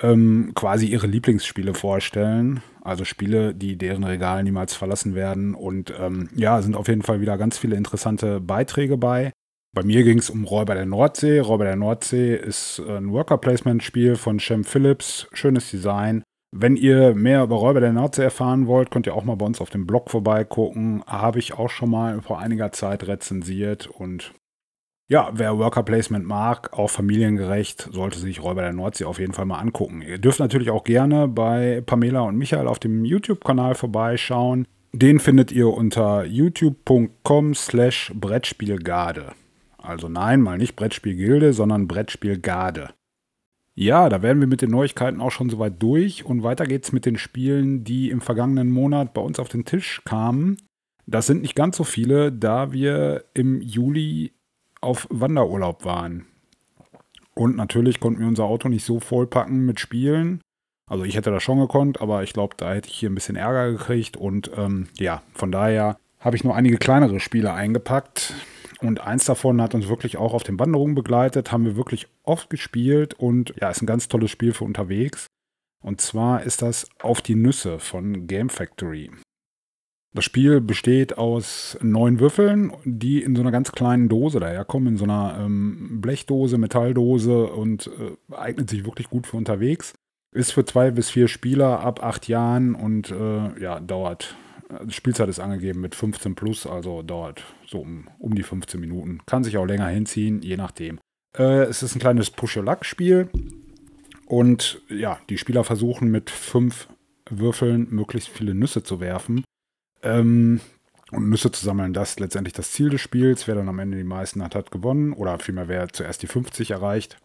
ähm, 0.01 0.51
quasi 0.55 0.87
ihre 0.87 1.07
Lieblingsspiele 1.07 1.73
vorstellen. 1.73 2.61
Also 2.81 3.05
Spiele, 3.05 3.53
die 3.53 3.77
deren 3.77 4.03
Regal 4.03 4.43
niemals 4.43 4.73
verlassen 4.73 5.15
werden. 5.15 5.53
Und 5.53 5.93
ähm, 5.99 6.29
ja, 6.35 6.61
sind 6.61 6.75
auf 6.75 6.87
jeden 6.87 7.03
Fall 7.03 7.21
wieder 7.21 7.37
ganz 7.37 7.57
viele 7.57 7.75
interessante 7.75 8.39
Beiträge 8.39 8.97
bei. 8.97 9.31
Bei 9.73 9.83
mir 9.83 10.03
ging 10.03 10.17
es 10.17 10.29
um 10.29 10.43
Räuber 10.43 10.75
der 10.75 10.85
Nordsee. 10.85 11.39
Räuber 11.39 11.63
der 11.63 11.77
Nordsee 11.77 12.35
ist 12.35 12.79
ein 12.79 13.11
Worker-Placement-Spiel 13.11 14.15
von 14.15 14.39
Shem 14.39 14.63
Phillips. 14.63 15.27
Schönes 15.31 15.69
Design. 15.69 16.23
Wenn 16.53 16.75
ihr 16.75 17.15
mehr 17.15 17.43
über 17.43 17.55
Räuber 17.55 17.79
der 17.79 17.93
Nordsee 17.93 18.23
erfahren 18.23 18.67
wollt, 18.67 18.91
könnt 18.91 19.07
ihr 19.07 19.15
auch 19.15 19.23
mal 19.23 19.37
bei 19.37 19.45
uns 19.45 19.61
auf 19.61 19.69
dem 19.69 19.87
Blog 19.87 20.09
vorbeigucken. 20.09 21.01
Habe 21.07 21.39
ich 21.39 21.53
auch 21.53 21.69
schon 21.69 21.89
mal 21.89 22.21
vor 22.21 22.39
einiger 22.39 22.73
Zeit 22.73 23.07
rezensiert 23.07 23.87
und 23.87 24.33
ja, 25.11 25.29
wer 25.33 25.57
Worker 25.57 25.83
Placement 25.83 26.25
mag, 26.25 26.71
auch 26.71 26.89
familiengerecht, 26.89 27.89
sollte 27.91 28.17
sich 28.17 28.41
Räuber 28.41 28.61
der 28.61 28.71
Nordsee 28.71 29.03
auf 29.03 29.19
jeden 29.19 29.33
Fall 29.33 29.43
mal 29.43 29.59
angucken. 29.59 30.01
Ihr 30.01 30.19
dürft 30.19 30.39
natürlich 30.39 30.69
auch 30.69 30.85
gerne 30.85 31.27
bei 31.27 31.83
Pamela 31.85 32.21
und 32.21 32.37
Michael 32.37 32.65
auf 32.65 32.79
dem 32.79 33.03
YouTube-Kanal 33.03 33.75
vorbeischauen. 33.75 34.65
Den 34.93 35.19
findet 35.19 35.51
ihr 35.51 35.67
unter 35.67 36.23
youtube.com 36.23 37.55
slash 37.55 38.13
Brettspielgarde. 38.15 39.33
Also 39.77 40.07
nein, 40.07 40.39
mal 40.39 40.57
nicht 40.57 40.77
Brettspielgilde, 40.77 41.51
sondern 41.51 41.89
Brettspielgarde. 41.89 42.91
Ja, 43.75 44.07
da 44.07 44.21
werden 44.21 44.39
wir 44.39 44.47
mit 44.47 44.61
den 44.61 44.71
Neuigkeiten 44.71 45.19
auch 45.19 45.31
schon 45.31 45.49
soweit 45.49 45.83
durch 45.83 46.23
und 46.23 46.43
weiter 46.43 46.65
geht's 46.65 46.93
mit 46.93 47.05
den 47.05 47.17
Spielen, 47.17 47.83
die 47.83 48.11
im 48.11 48.21
vergangenen 48.21 48.69
Monat 48.69 49.13
bei 49.13 49.19
uns 49.19 49.39
auf 49.39 49.49
den 49.49 49.65
Tisch 49.65 50.03
kamen. 50.05 50.55
Das 51.05 51.27
sind 51.27 51.41
nicht 51.41 51.55
ganz 51.55 51.75
so 51.75 51.83
viele, 51.83 52.31
da 52.31 52.71
wir 52.71 53.25
im 53.33 53.59
Juli 53.59 54.31
auf 54.81 55.07
Wanderurlaub 55.09 55.85
waren. 55.85 56.25
Und 57.33 57.55
natürlich 57.55 57.99
konnten 57.99 58.19
wir 58.19 58.27
unser 58.27 58.45
Auto 58.45 58.67
nicht 58.67 58.85
so 58.85 58.99
vollpacken 58.99 59.65
mit 59.65 59.79
Spielen. 59.79 60.41
Also 60.87 61.05
ich 61.05 61.15
hätte 61.15 61.31
das 61.31 61.41
schon 61.43 61.59
gekonnt, 61.59 62.01
aber 62.01 62.23
ich 62.23 62.33
glaube, 62.33 62.55
da 62.57 62.73
hätte 62.73 62.89
ich 62.89 62.95
hier 62.95 63.09
ein 63.09 63.15
bisschen 63.15 63.37
Ärger 63.37 63.71
gekriegt. 63.71 64.17
Und 64.17 64.51
ähm, 64.57 64.87
ja, 64.97 65.23
von 65.33 65.51
daher 65.51 65.97
habe 66.19 66.35
ich 66.35 66.43
nur 66.43 66.55
einige 66.55 66.77
kleinere 66.77 67.19
Spiele 67.19 67.53
eingepackt. 67.53 68.33
Und 68.81 68.99
eins 68.99 69.25
davon 69.25 69.61
hat 69.61 69.75
uns 69.75 69.87
wirklich 69.87 70.17
auch 70.17 70.33
auf 70.33 70.43
den 70.43 70.59
Wanderungen 70.59 70.95
begleitet, 70.95 71.51
haben 71.51 71.65
wir 71.65 71.75
wirklich 71.75 72.07
oft 72.23 72.49
gespielt 72.49 73.13
und 73.13 73.53
ja, 73.61 73.69
ist 73.69 73.83
ein 73.83 73.85
ganz 73.85 74.07
tolles 74.07 74.31
Spiel 74.31 74.53
für 74.53 74.63
unterwegs. 74.63 75.27
Und 75.83 76.01
zwar 76.01 76.43
ist 76.43 76.61
das 76.61 76.89
Auf 77.01 77.21
die 77.21 77.35
Nüsse 77.35 77.79
von 77.79 78.27
Game 78.27 78.49
Factory. 78.49 79.11
Das 80.13 80.25
Spiel 80.25 80.59
besteht 80.59 81.17
aus 81.17 81.77
neun 81.81 82.19
Würfeln, 82.19 82.73
die 82.83 83.21
in 83.21 83.35
so 83.35 83.41
einer 83.41 83.51
ganz 83.51 83.71
kleinen 83.71 84.09
Dose 84.09 84.39
daherkommen, 84.39 84.89
in 84.89 84.97
so 84.97 85.05
einer 85.05 85.37
ähm, 85.39 86.01
Blechdose, 86.01 86.57
Metalldose 86.57 87.47
und 87.47 87.87
äh, 87.87 88.35
eignet 88.35 88.69
sich 88.69 88.85
wirklich 88.85 89.09
gut 89.09 89.25
für 89.25 89.37
unterwegs. 89.37 89.93
Ist 90.33 90.51
für 90.51 90.65
zwei 90.65 90.91
bis 90.91 91.09
vier 91.09 91.27
Spieler 91.27 91.79
ab 91.79 92.03
acht 92.03 92.27
Jahren 92.27 92.75
und 92.75 93.11
äh, 93.11 93.61
ja, 93.61 93.79
dauert 93.79 94.35
die 94.83 94.93
Spielzeit 94.93 95.29
ist 95.29 95.39
angegeben 95.39 95.81
mit 95.81 95.95
15 95.95 96.35
plus, 96.35 96.65
also 96.65 97.01
dauert 97.01 97.43
so 97.65 97.79
um, 97.79 98.07
um 98.19 98.35
die 98.35 98.43
15 98.43 98.79
Minuten. 98.79 99.19
Kann 99.25 99.43
sich 99.43 99.57
auch 99.57 99.65
länger 99.65 99.87
hinziehen, 99.87 100.41
je 100.41 100.57
nachdem. 100.57 100.99
Äh, 101.37 101.63
es 101.63 101.83
ist 101.83 101.95
ein 101.95 101.99
kleines 101.99 102.29
Push-Your-Luck-Spiel. 102.29 103.29
Und 104.25 104.81
ja, 104.89 105.19
die 105.29 105.37
Spieler 105.37 105.63
versuchen 105.63 106.09
mit 106.09 106.29
fünf 106.29 106.87
Würfeln 107.29 107.87
möglichst 107.89 108.29
viele 108.29 108.55
Nüsse 108.55 108.83
zu 108.83 108.99
werfen. 108.99 109.43
Ähm, 110.03 110.61
und 111.11 111.29
Nüsse 111.29 111.51
zu 111.51 111.63
sammeln, 111.65 111.93
das 111.93 112.11
ist 112.11 112.19
letztendlich 112.21 112.53
das 112.53 112.71
Ziel 112.71 112.89
des 112.89 113.01
Spiels. 113.01 113.47
Wer 113.47 113.55
dann 113.55 113.67
am 113.67 113.79
Ende 113.79 113.97
die 113.97 114.03
meisten 114.03 114.41
hat, 114.41 114.55
hat 114.55 114.71
gewonnen. 114.71 115.13
Oder 115.13 115.39
vielmehr, 115.39 115.67
wer 115.67 115.89
zuerst 115.89 116.21
die 116.23 116.27
50 116.27 116.71
erreicht. 116.71 117.17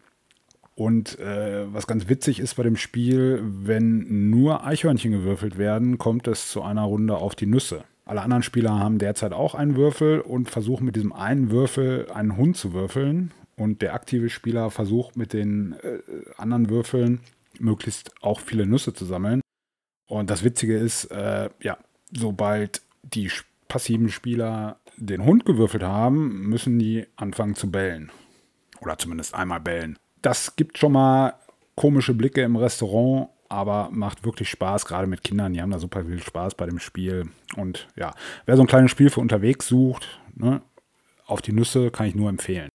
Und 0.75 1.17
äh, 1.19 1.73
was 1.73 1.87
ganz 1.87 2.07
witzig 2.07 2.39
ist 2.39 2.55
bei 2.55 2.63
dem 2.63 2.75
Spiel, 2.75 3.41
wenn 3.43 4.29
nur 4.29 4.63
Eichhörnchen 4.63 5.11
gewürfelt 5.11 5.57
werden, 5.57 5.97
kommt 5.97 6.27
es 6.27 6.51
zu 6.51 6.61
einer 6.61 6.83
Runde 6.83 7.17
auf 7.17 7.33
die 7.33 7.47
Nüsse. 7.47 7.83
Alle 8.05 8.21
anderen 8.21 8.43
Spieler 8.43 8.77
haben 8.77 8.99
derzeit 8.99 9.33
auch 9.33 9.55
einen 9.55 9.75
Würfel 9.75 10.21
und 10.21 10.49
versuchen 10.49 10.85
mit 10.85 10.95
diesem 10.95 11.13
einen 11.13 11.49
Würfel 11.49 12.11
einen 12.11 12.37
Hund 12.37 12.57
zu 12.57 12.73
würfeln. 12.73 13.31
Und 13.55 13.81
der 13.81 13.95
aktive 13.95 14.29
Spieler 14.29 14.69
versucht 14.69 15.17
mit 15.17 15.33
den 15.33 15.73
äh, 15.81 15.99
anderen 16.37 16.69
Würfeln 16.69 17.21
möglichst 17.59 18.11
auch 18.21 18.39
viele 18.39 18.67
Nüsse 18.67 18.93
zu 18.93 19.03
sammeln. 19.05 19.41
Und 20.05 20.29
das 20.29 20.43
Witzige 20.43 20.77
ist, 20.77 21.05
äh, 21.05 21.49
ja, 21.59 21.77
sobald 22.11 22.81
die 23.03 23.31
passiven 23.67 24.09
Spieler 24.09 24.79
den 24.97 25.23
Hund 25.23 25.45
gewürfelt 25.45 25.83
haben, 25.83 26.47
müssen 26.49 26.79
die 26.79 27.05
anfangen 27.15 27.55
zu 27.55 27.69
bellen. 27.71 28.11
Oder 28.81 28.97
zumindest 28.97 29.33
einmal 29.33 29.59
bellen. 29.59 29.97
Das 30.21 30.55
gibt 30.55 30.77
schon 30.77 30.93
mal 30.93 31.35
komische 31.75 32.13
Blicke 32.13 32.41
im 32.41 32.55
Restaurant, 32.55 33.29
aber 33.49 33.89
macht 33.91 34.25
wirklich 34.25 34.49
Spaß, 34.49 34.85
gerade 34.85 35.07
mit 35.07 35.23
Kindern. 35.23 35.53
Die 35.53 35.61
haben 35.61 35.71
da 35.71 35.79
super 35.79 36.05
viel 36.05 36.21
Spaß 36.21 36.55
bei 36.55 36.65
dem 36.65 36.79
Spiel. 36.79 37.29
Und 37.55 37.87
ja, 37.95 38.13
wer 38.45 38.57
so 38.57 38.63
ein 38.63 38.67
kleines 38.67 38.91
Spiel 38.91 39.09
für 39.09 39.21
unterwegs 39.21 39.67
sucht, 39.67 40.19
ne, 40.35 40.61
auf 41.25 41.41
die 41.41 41.53
Nüsse 41.53 41.91
kann 41.91 42.07
ich 42.07 42.15
nur 42.15 42.29
empfehlen. 42.29 42.69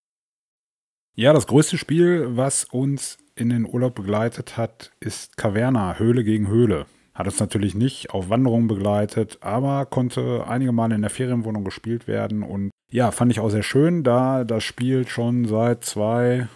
Ja, 1.15 1.33
das 1.33 1.47
größte 1.47 1.77
Spiel, 1.77 2.37
was 2.37 2.65
uns 2.65 3.19
in 3.35 3.51
den 3.51 3.67
Urlaub 3.67 3.95
begleitet 3.95 4.57
hat, 4.57 4.93
ist 5.01 5.37
Caverna, 5.37 5.99
Höhle 5.99 6.25
gegen 6.25 6.49
Höhle. 6.49 6.87
Hat 7.15 7.27
uns 7.27 7.41
natürlich 7.41 7.75
nicht 7.75 8.11
auf 8.11 8.31
Wanderungen 8.31 8.69
begleitet, 8.69 9.39
aber 9.43 9.85
konnte 9.85 10.47
einige 10.49 10.73
Male 10.73 10.95
in 10.95 11.03
der 11.03 11.11
Ferienwohnung 11.11 11.63
gespielt 11.65 12.09
werden. 12.09 12.43
Und 12.43 12.71
ja, 12.91 13.11
fand 13.11 13.31
ich 13.31 13.41
auch 13.41 13.51
sehr 13.51 13.63
schön, 13.63 14.03
da 14.03 14.45
das 14.45 14.65
Spiel 14.65 15.07
schon 15.07 15.45
seit 15.45 15.85
zwei, 15.85 16.49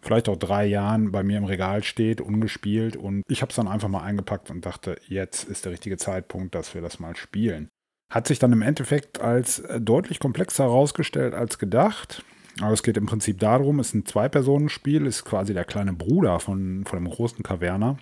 vielleicht 0.00 0.30
auch 0.30 0.36
drei 0.36 0.64
Jahren 0.64 1.12
bei 1.12 1.22
mir 1.22 1.36
im 1.36 1.44
Regal 1.44 1.82
steht, 1.82 2.22
ungespielt. 2.22 2.96
Und 2.96 3.22
ich 3.28 3.42
habe 3.42 3.50
es 3.50 3.56
dann 3.56 3.68
einfach 3.68 3.88
mal 3.88 4.02
eingepackt 4.02 4.50
und 4.50 4.64
dachte, 4.64 4.96
jetzt 5.08 5.44
ist 5.44 5.66
der 5.66 5.72
richtige 5.72 5.98
Zeitpunkt, 5.98 6.54
dass 6.54 6.74
wir 6.74 6.80
das 6.80 6.98
mal 6.98 7.14
spielen. 7.14 7.68
Hat 8.10 8.26
sich 8.26 8.38
dann 8.38 8.52
im 8.52 8.62
Endeffekt 8.62 9.20
als 9.20 9.62
deutlich 9.78 10.20
komplexer 10.20 10.64
herausgestellt 10.64 11.34
als 11.34 11.58
gedacht. 11.58 12.24
Aber 12.60 12.72
es 12.72 12.82
geht 12.82 12.96
im 12.96 13.06
Prinzip 13.06 13.40
darum, 13.40 13.80
es 13.80 13.88
ist 13.88 13.94
ein 13.94 14.06
Zwei-Personen-Spiel, 14.06 15.06
ist 15.06 15.24
quasi 15.24 15.52
der 15.52 15.64
kleine 15.64 15.92
Bruder 15.92 16.38
von, 16.40 16.84
von 16.86 17.02
dem 17.02 17.10
großen 17.10 17.42
Kaverna. 17.42 17.98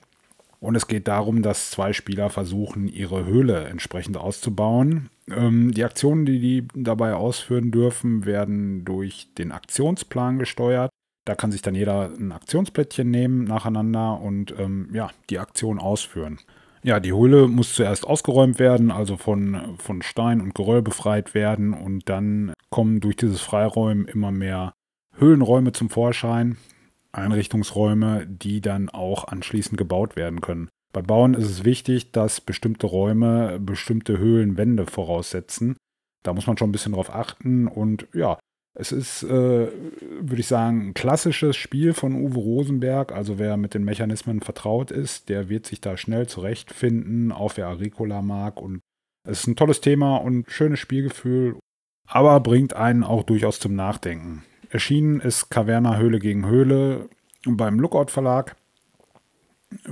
Und 0.63 0.77
es 0.77 0.87
geht 0.87 1.09
darum, 1.09 1.43
dass 1.43 1.73
zwei 1.73 1.93
Spieler 1.93 2.31
versuchen, 2.31 2.87
ihre 2.87 3.27
Höhle 3.27 3.65
entsprechend 3.65 4.17
auszubauen. 4.17 5.11
Ähm, 5.29 5.73
die 5.73 5.83
Aktionen, 5.83 6.25
die 6.25 6.39
die 6.39 6.69
dabei 6.77 7.15
ausführen 7.15 7.73
dürfen, 7.73 8.27
werden 8.27 8.85
durch 8.85 9.27
den 9.37 9.51
Aktionsplan 9.51 10.39
gesteuert. 10.39 10.89
Da 11.25 11.35
kann 11.35 11.51
sich 11.51 11.63
dann 11.63 11.75
jeder 11.75 12.13
ein 12.17 12.31
Aktionsplättchen 12.31 13.11
nehmen 13.11 13.43
nacheinander 13.43 14.21
und 14.21 14.55
ähm, 14.57 14.89
ja, 14.93 15.11
die 15.31 15.41
Aktion 15.41 15.81
ausführen. 15.81 16.39
Ja, 16.85 17.01
die 17.01 17.13
Höhle 17.13 17.49
muss 17.49 17.75
zuerst 17.75 18.07
ausgeräumt 18.07 18.61
werden, 18.61 18.93
also 18.93 19.17
von, 19.17 19.77
von 19.79 20.01
Stein 20.01 20.41
und 20.41 20.55
Geröll 20.55 20.83
befreit 20.83 21.35
werden 21.35 21.75
und 21.75 22.09
dann 22.09 22.53
kommen 22.71 23.01
durch 23.01 23.17
dieses 23.17 23.41
Freiräumen 23.41 24.07
immer 24.07 24.31
mehr 24.31 24.75
Höhlenräume 25.17 25.73
zum 25.73 25.91
Vorschein. 25.91 26.57
Einrichtungsräume, 27.13 28.27
die 28.27 28.61
dann 28.61 28.89
auch 28.89 29.29
anschließend 29.29 29.77
gebaut 29.77 30.17
werden 30.17 30.41
können. 30.41 30.69
Bei 30.93 31.03
Bauen 31.03 31.35
ist 31.35 31.49
es 31.49 31.65
wichtig, 31.65 32.13
dass 32.13 32.41
bestimmte 32.41 32.87
Räume 32.87 33.59
bestimmte 33.61 34.19
Höhlenwände 34.19 34.87
voraussetzen. 34.87 35.77
Da 36.23 36.35
muss 36.35 36.47
man 36.47 36.57
schon 36.57 36.69
ein 36.69 36.73
bisschen 36.73 36.93
drauf 36.93 37.15
achten 37.15 37.67
und 37.67 38.07
ja, 38.13 38.39
es 38.75 38.91
ist, 38.91 39.23
äh, 39.23 39.29
würde 39.29 40.41
ich 40.41 40.47
sagen, 40.47 40.89
ein 40.89 40.95
klassisches 40.95 41.57
Spiel 41.57 41.93
von 41.93 42.15
Uwe 42.15 42.39
Rosenberg. 42.39 43.13
Also 43.13 43.39
wer 43.39 43.57
mit 43.57 43.75
den 43.75 43.85
Mechanismen 43.85 44.41
vertraut 44.41 44.91
ist, 44.91 45.29
der 45.29 45.49
wird 45.51 45.67
sich 45.67 45.81
da 45.81 45.97
schnell 45.97 46.27
zurechtfinden, 46.27 47.33
auch 47.33 47.57
wer 47.57 47.67
Agricola 47.67 48.23
mag. 48.23 48.61
Und 48.61 48.81
es 49.29 49.41
ist 49.41 49.47
ein 49.47 49.57
tolles 49.57 49.83
Thema 49.83 50.17
und 50.17 50.51
schönes 50.51 50.79
Spielgefühl, 50.79 51.59
aber 52.09 52.41
bringt 52.41 52.75
einen 52.75 53.05
auch 53.05 53.25
durchaus 53.25 53.61
zum 53.61 53.75
Nachdenken. 53.75 54.43
Erschienen 54.73 55.21
ist 55.21 55.51
Caverna 55.51 55.99
Höhle 55.99 56.19
gegen 56.19 56.47
Höhle 56.47 57.11
beim 57.45 57.79
Lookout 57.79 58.11
Verlag. 58.11 58.57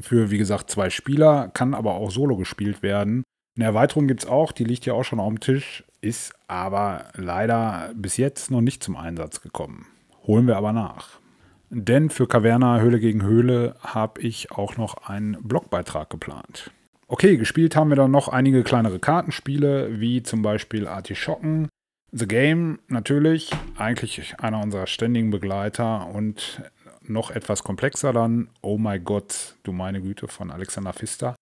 Für, 0.01 0.31
wie 0.31 0.39
gesagt, 0.39 0.71
zwei 0.71 0.89
Spieler, 0.89 1.49
kann 1.49 1.75
aber 1.75 1.95
auch 1.95 2.11
solo 2.11 2.37
gespielt 2.39 2.83
werden. 2.83 3.23
Eine 3.57 3.67
Erweiterung 3.67 4.07
gibt 4.07 4.23
es 4.23 4.29
auch, 4.29 4.53
die 4.53 4.65
liegt 4.65 4.87
ja 4.87 4.95
auch 4.95 5.05
schon 5.05 5.21
auf 5.21 5.29
dem 5.29 5.41
Tisch, 5.41 5.85
ist 6.01 6.33
aber 6.49 7.11
leider 7.15 7.93
bis 7.95 8.17
jetzt 8.17 8.51
noch 8.51 8.63
nicht 8.63 8.83
zum 8.83 8.97
Einsatz 8.97 9.43
gekommen. 9.43 9.87
Holen 10.27 10.47
wir 10.47 10.57
aber 10.57 10.73
nach. 10.73 11.21
Denn 11.69 12.09
für 12.09 12.27
Caverna 12.27 12.81
Höhle 12.81 13.01
gegen 13.01 13.23
Höhle 13.23 13.77
habe 13.81 14.23
ich 14.23 14.51
auch 14.51 14.79
noch 14.79 15.09
einen 15.09 15.37
Blogbeitrag 15.43 16.09
geplant. 16.09 16.71
Okay, 17.07 17.37
gespielt 17.37 17.77
haben 17.77 17.91
wir 17.91 17.97
dann 17.97 18.11
noch 18.11 18.29
einige 18.29 18.63
kleinere 18.63 18.99
Kartenspiele, 18.99 20.01
wie 20.01 20.23
zum 20.23 20.41
Beispiel 20.41 20.89
Artischocken, 20.89 21.69
The 22.13 22.27
Game 22.27 22.81
natürlich, 22.89 23.51
eigentlich 23.77 24.41
einer 24.41 24.61
unserer 24.61 24.89
ständigen 24.89 25.31
Begleiter 25.31 26.09
und 26.09 26.61
noch 27.03 27.31
etwas 27.31 27.63
komplexer 27.63 28.13
dann, 28.13 28.49
Oh 28.63 28.79
My 28.79 28.99
God, 28.99 29.55
du 29.63 29.73
meine 29.73 30.03
Güte 30.03 30.27
von 30.27 30.51
Alexander 30.51 30.93
Pfister. 30.93 31.37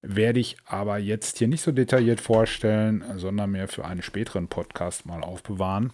Werde 0.00 0.38
ich 0.38 0.56
aber 0.64 0.98
jetzt 0.98 1.38
hier 1.38 1.48
nicht 1.48 1.62
so 1.62 1.72
detailliert 1.72 2.20
vorstellen, 2.20 3.04
sondern 3.16 3.50
mir 3.50 3.66
für 3.66 3.84
einen 3.84 4.02
späteren 4.02 4.46
Podcast 4.46 5.06
mal 5.06 5.24
aufbewahren. 5.24 5.92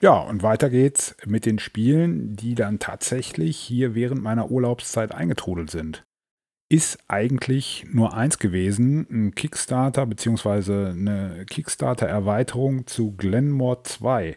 Ja, 0.00 0.18
und 0.18 0.44
weiter 0.44 0.70
geht's 0.70 1.16
mit 1.26 1.44
den 1.44 1.58
Spielen, 1.58 2.36
die 2.36 2.54
dann 2.54 2.78
tatsächlich 2.78 3.56
hier 3.56 3.96
während 3.96 4.22
meiner 4.22 4.52
Urlaubszeit 4.52 5.12
eingetrudelt 5.12 5.70
sind 5.70 6.04
ist 6.74 6.98
eigentlich 7.06 7.86
nur 7.92 8.14
eins 8.14 8.40
gewesen, 8.40 9.06
ein 9.08 9.34
Kickstarter 9.36 10.06
bzw. 10.06 10.88
eine 10.88 11.46
Kickstarter-Erweiterung 11.48 12.88
zu 12.88 13.12
Glenmore 13.12 13.84
2. 13.84 14.36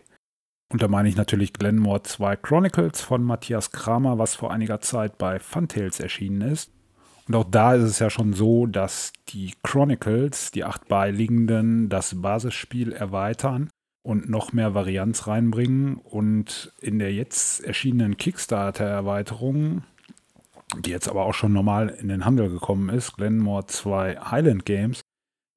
Und 0.72 0.84
da 0.84 0.88
meine 0.88 1.10
ich 1.10 1.16
natürlich 1.16 1.54
Glenmore 1.54 2.04
2 2.04 2.36
Chronicles 2.36 3.02
von 3.02 3.24
Matthias 3.24 3.72
Kramer, 3.72 4.20
was 4.20 4.36
vor 4.36 4.52
einiger 4.52 4.82
Zeit 4.82 5.18
bei 5.18 5.40
Funtails 5.40 6.00
erschienen 6.00 6.42
ist. 6.42 6.72
Und 7.28 7.34
auch 7.34 7.44
da 7.50 7.74
ist 7.74 7.84
es 7.84 7.98
ja 7.98 8.12
schon 8.12 8.34
so, 8.34 8.68
dass 8.68 9.14
die 9.30 9.56
Chronicles, 9.64 10.52
die 10.52 10.64
acht 10.64 10.88
beiliegenden, 10.88 11.90
das 11.90 12.22
Basisspiel 12.22 12.92
erweitern 12.94 13.72
und 14.04 14.30
noch 14.30 14.54
mehr 14.54 14.76
Varianz 14.76 15.26
reinbringen. 15.26 15.96
Und 15.96 16.72
in 16.82 17.00
der 17.00 17.16
jetzt 17.16 17.64
erschienenen 17.64 18.16
Kickstarter-Erweiterung 18.18 19.82
die 20.76 20.92
jetzt 20.92 21.08
aber 21.08 21.26
auch 21.26 21.34
schon 21.34 21.54
normal 21.54 21.90
in 21.90 22.10
den 22.10 22.26
Handel 22.26 22.50
gekommen 22.50 22.90
ist, 22.90 23.16
Glenmore 23.18 23.66
2 23.68 24.18
Highland 24.18 24.66
Games, 24.66 25.02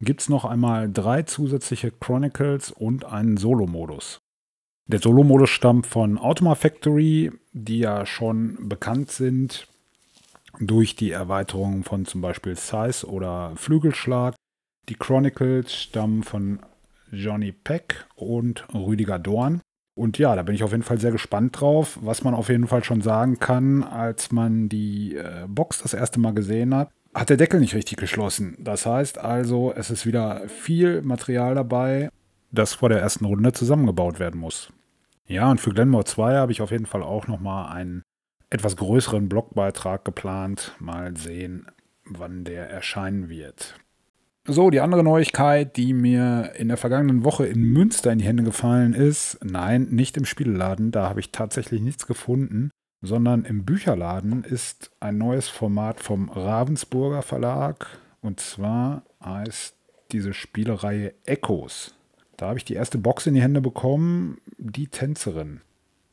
gibt 0.00 0.22
es 0.22 0.28
noch 0.28 0.44
einmal 0.44 0.90
drei 0.90 1.22
zusätzliche 1.22 1.90
Chronicles 1.90 2.70
und 2.70 3.04
einen 3.04 3.36
Solo-Modus. 3.36 4.18
Der 4.86 5.00
Solo-Modus 5.00 5.50
stammt 5.50 5.86
von 5.86 6.18
Automa 6.18 6.54
Factory, 6.54 7.32
die 7.52 7.80
ja 7.80 8.06
schon 8.06 8.68
bekannt 8.68 9.10
sind 9.10 9.68
durch 10.58 10.96
die 10.96 11.10
Erweiterung 11.10 11.84
von 11.84 12.06
zum 12.06 12.20
Beispiel 12.20 12.56
Size 12.56 13.06
oder 13.06 13.52
Flügelschlag. 13.56 14.34
Die 14.88 14.96
Chronicles 14.96 15.74
stammen 15.74 16.22
von 16.22 16.60
Johnny 17.12 17.52
Peck 17.52 18.06
und 18.16 18.66
Rüdiger 18.74 19.18
Dorn. 19.18 19.60
Und 19.94 20.18
ja, 20.18 20.34
da 20.34 20.42
bin 20.42 20.54
ich 20.54 20.62
auf 20.62 20.70
jeden 20.70 20.82
Fall 20.82 20.98
sehr 20.98 21.12
gespannt 21.12 21.60
drauf. 21.60 21.98
Was 22.02 22.22
man 22.24 22.34
auf 22.34 22.48
jeden 22.48 22.66
Fall 22.66 22.84
schon 22.84 23.02
sagen 23.02 23.38
kann, 23.38 23.82
als 23.82 24.32
man 24.32 24.68
die 24.68 25.16
äh, 25.16 25.46
Box 25.48 25.82
das 25.82 25.94
erste 25.94 26.20
Mal 26.20 26.32
gesehen 26.32 26.74
hat, 26.74 26.90
hat 27.14 27.28
der 27.28 27.36
Deckel 27.36 27.60
nicht 27.60 27.74
richtig 27.74 27.98
geschlossen. 27.98 28.56
Das 28.60 28.86
heißt 28.86 29.18
also, 29.18 29.72
es 29.74 29.90
ist 29.90 30.06
wieder 30.06 30.48
viel 30.48 31.02
Material 31.02 31.54
dabei, 31.54 32.10
das 32.50 32.74
vor 32.74 32.88
der 32.88 33.00
ersten 33.00 33.24
Runde 33.24 33.52
zusammengebaut 33.52 34.20
werden 34.20 34.40
muss. 34.40 34.72
Ja, 35.26 35.50
und 35.50 35.60
für 35.60 35.70
Glenmore 35.70 36.04
2 36.04 36.36
habe 36.36 36.52
ich 36.52 36.62
auf 36.62 36.70
jeden 36.70 36.86
Fall 36.86 37.02
auch 37.02 37.26
nochmal 37.26 37.72
einen 37.72 38.02
etwas 38.48 38.76
größeren 38.76 39.28
Blogbeitrag 39.28 40.04
geplant. 40.04 40.74
Mal 40.80 41.16
sehen, 41.16 41.66
wann 42.04 42.44
der 42.44 42.68
erscheinen 42.68 43.28
wird. 43.28 43.76
So, 44.52 44.70
die 44.70 44.80
andere 44.80 45.04
Neuigkeit, 45.04 45.76
die 45.76 45.92
mir 45.92 46.54
in 46.56 46.66
der 46.66 46.76
vergangenen 46.76 47.22
Woche 47.22 47.46
in 47.46 47.62
Münster 47.62 48.10
in 48.10 48.18
die 48.18 48.24
Hände 48.24 48.42
gefallen 48.42 48.94
ist, 48.94 49.38
nein, 49.44 49.86
nicht 49.92 50.16
im 50.16 50.24
Spieleladen, 50.24 50.90
da 50.90 51.08
habe 51.08 51.20
ich 51.20 51.30
tatsächlich 51.30 51.80
nichts 51.80 52.08
gefunden, 52.08 52.72
sondern 53.00 53.44
im 53.44 53.64
Bücherladen 53.64 54.42
ist 54.42 54.90
ein 54.98 55.18
neues 55.18 55.48
Format 55.48 56.00
vom 56.00 56.28
Ravensburger 56.30 57.22
Verlag 57.22 57.86
und 58.22 58.40
zwar 58.40 59.04
heißt 59.24 59.76
diese 60.10 60.34
Spielereihe 60.34 61.14
Echos. 61.26 61.94
Da 62.36 62.48
habe 62.48 62.58
ich 62.58 62.64
die 62.64 62.74
erste 62.74 62.98
Box 62.98 63.28
in 63.28 63.34
die 63.34 63.42
Hände 63.42 63.60
bekommen, 63.60 64.38
die 64.58 64.88
Tänzerin. 64.88 65.60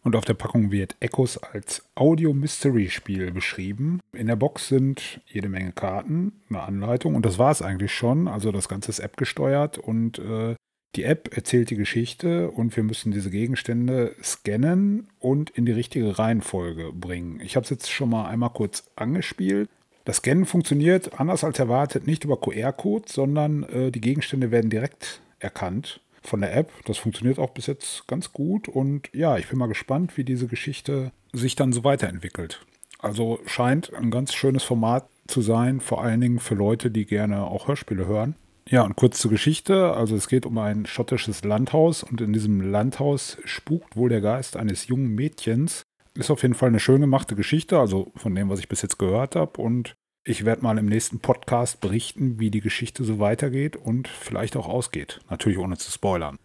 Und 0.07 0.15
auf 0.15 0.23
der 0.23 0.35
Packung 0.35 0.71
wird 0.71 0.95
Echos 1.01 1.37
als 1.37 1.83
Audio-Mystery-Spiel 1.95 3.31
beschrieben. 3.31 3.99
In 4.13 4.27
der 4.27 4.37
Box 4.37 4.69
sind 4.69 5.19
jede 5.25 5.49
Menge 5.49 5.73
Karten, 5.73 6.31
eine 6.49 6.61
Anleitung 6.61 7.13
und 7.13 7.25
das 7.25 7.37
war 7.37 7.51
es 7.51 7.61
eigentlich 7.61 7.93
schon. 7.93 8.29
Also 8.29 8.53
das 8.53 8.69
Ganze 8.69 8.89
ist 8.89 8.99
App 8.99 9.17
gesteuert 9.17 9.77
und 9.77 10.17
äh, 10.19 10.55
die 10.95 11.03
App 11.03 11.35
erzählt 11.35 11.71
die 11.71 11.75
Geschichte 11.75 12.49
und 12.51 12.73
wir 12.77 12.83
müssen 12.83 13.11
diese 13.11 13.29
Gegenstände 13.29 14.15
scannen 14.23 15.09
und 15.19 15.49
in 15.49 15.65
die 15.65 15.73
richtige 15.73 16.17
Reihenfolge 16.17 16.93
bringen. 16.93 17.41
Ich 17.41 17.57
habe 17.57 17.65
es 17.65 17.69
jetzt 17.69 17.91
schon 17.91 18.09
mal 18.09 18.29
einmal 18.29 18.51
kurz 18.51 18.89
angespielt. 18.95 19.69
Das 20.05 20.17
Scannen 20.17 20.45
funktioniert 20.45 21.19
anders 21.19 21.43
als 21.43 21.59
erwartet 21.59 22.07
nicht 22.07 22.23
über 22.23 22.39
QR-Code, 22.39 23.09
sondern 23.09 23.63
äh, 23.63 23.91
die 23.91 23.99
Gegenstände 23.99 24.51
werden 24.51 24.69
direkt 24.69 25.19
erkannt 25.39 25.99
von 26.27 26.41
der 26.41 26.55
App. 26.55 26.71
Das 26.85 26.97
funktioniert 26.97 27.39
auch 27.39 27.51
bis 27.51 27.67
jetzt 27.67 28.07
ganz 28.07 28.33
gut. 28.33 28.67
Und 28.67 29.09
ja, 29.13 29.37
ich 29.37 29.47
bin 29.47 29.57
mal 29.57 29.67
gespannt, 29.67 30.17
wie 30.17 30.23
diese 30.23 30.47
Geschichte 30.47 31.11
sich 31.33 31.55
dann 31.55 31.73
so 31.73 31.83
weiterentwickelt. 31.83 32.65
Also 32.99 33.39
scheint 33.45 33.93
ein 33.93 34.11
ganz 34.11 34.33
schönes 34.33 34.63
Format 34.63 35.07
zu 35.27 35.41
sein, 35.41 35.81
vor 35.81 36.03
allen 36.03 36.21
Dingen 36.21 36.39
für 36.39 36.55
Leute, 36.55 36.89
die 36.89 37.05
gerne 37.05 37.43
auch 37.43 37.67
Hörspiele 37.67 38.07
hören. 38.07 38.35
Ja, 38.69 38.81
und 38.83 38.95
kurz 38.95 39.19
zur 39.19 39.31
Geschichte. 39.31 39.93
Also 39.93 40.15
es 40.15 40.27
geht 40.27 40.45
um 40.45 40.57
ein 40.57 40.85
schottisches 40.85 41.43
Landhaus 41.43 42.03
und 42.03 42.19
in 42.19 42.33
diesem 42.33 42.59
Landhaus 42.59 43.37
spukt 43.45 43.95
wohl 43.95 44.09
der 44.09 44.21
Geist 44.21 44.57
eines 44.57 44.87
jungen 44.87 45.15
Mädchens. 45.15 45.83
Ist 46.15 46.31
auf 46.31 46.41
jeden 46.41 46.55
Fall 46.55 46.69
eine 46.69 46.79
schön 46.79 47.01
gemachte 47.01 47.35
Geschichte, 47.35 47.79
also 47.79 48.11
von 48.15 48.33
dem, 48.35 48.49
was 48.49 48.59
ich 48.59 48.67
bis 48.67 48.81
jetzt 48.81 48.97
gehört 48.97 49.35
habe. 49.35 49.61
Und 49.61 49.95
ich 50.27 50.45
werde 50.45 50.61
mal 50.61 50.77
im 50.77 50.85
nächsten 50.87 51.19
Podcast 51.19 51.79
berichten, 51.79 52.37
wie 52.39 52.51
die 52.51 52.59
Geschichte 52.59 53.05
so 53.05 53.19
weitergeht 53.19 53.77
und 53.77 54.09
vielleicht 54.09 54.57
auch 54.57 54.67
ausgeht. 54.67 55.21
Natürlich 55.29 55.57
ohne 55.57 55.77
zu 55.77 55.89
spoilern. 55.89 56.35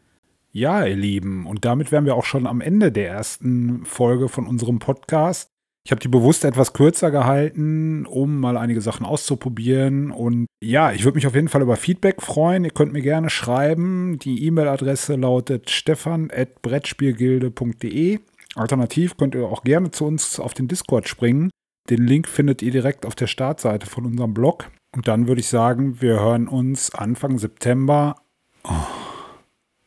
Ja, 0.53 0.85
ihr 0.85 0.95
Lieben, 0.97 1.47
und 1.47 1.65
damit 1.65 1.91
wären 1.91 2.05
wir 2.05 2.15
auch 2.15 2.25
schon 2.25 2.47
am 2.47 2.61
Ende 2.61 2.93
der 2.93 3.09
ersten 3.09 3.85
Folge 3.85 4.29
von 4.29 4.47
unserem 4.47 4.79
Podcast. 4.79 5.49
Ich 5.85 5.91
habe 5.91 6.01
die 6.01 6.07
bewusst 6.07 6.45
etwas 6.45 6.75
kürzer 6.75 7.11
gehalten, 7.11 8.07
um 8.07 8.39
mal 8.39 8.57
einige 8.57 8.81
Sachen 8.81 9.05
auszuprobieren. 9.05 10.13
Und 10.13 10.47
ja, 10.63 10.93
ich 10.93 11.03
würde 11.03 11.17
mich 11.17 11.27
auf 11.27 11.35
jeden 11.35 11.49
Fall 11.49 11.63
über 11.63 11.77
Feedback 11.77 12.23
freuen. 12.23 12.65
Ihr 12.65 12.71
könnt 12.71 12.93
mir 12.93 13.03
gerne 13.03 13.31
schreiben. 13.31 14.21
Die 14.21 14.47
E-Mail-Adresse 14.47 15.17
lautet 15.17 15.71
stefan.brettspielgilde.de. 15.71 18.21
Alternativ 18.55 19.17
könnt 19.17 19.35
ihr 19.35 19.49
auch 19.49 19.65
gerne 19.65 19.91
zu 19.91 20.05
uns 20.05 20.39
auf 20.39 20.55
den 20.55 20.69
Discord 20.69 21.09
springen. 21.09 21.51
Den 21.91 22.07
Link 22.07 22.29
findet 22.29 22.63
ihr 22.63 22.71
direkt 22.71 23.07
auf 23.07 23.15
der 23.15 23.27
Startseite 23.27 23.87
von 23.87 24.07
unserem 24.07 24.35
Blog. 24.35 24.71
Und 24.95 25.09
dann 25.09 25.27
würde 25.27 25.41
ich 25.41 25.49
sagen, 25.49 26.01
wir 26.01 26.21
hören 26.21 26.49
uns 26.49 26.95
Anfang 26.95 27.39
September. 27.39 28.17
Oh, 28.65 28.71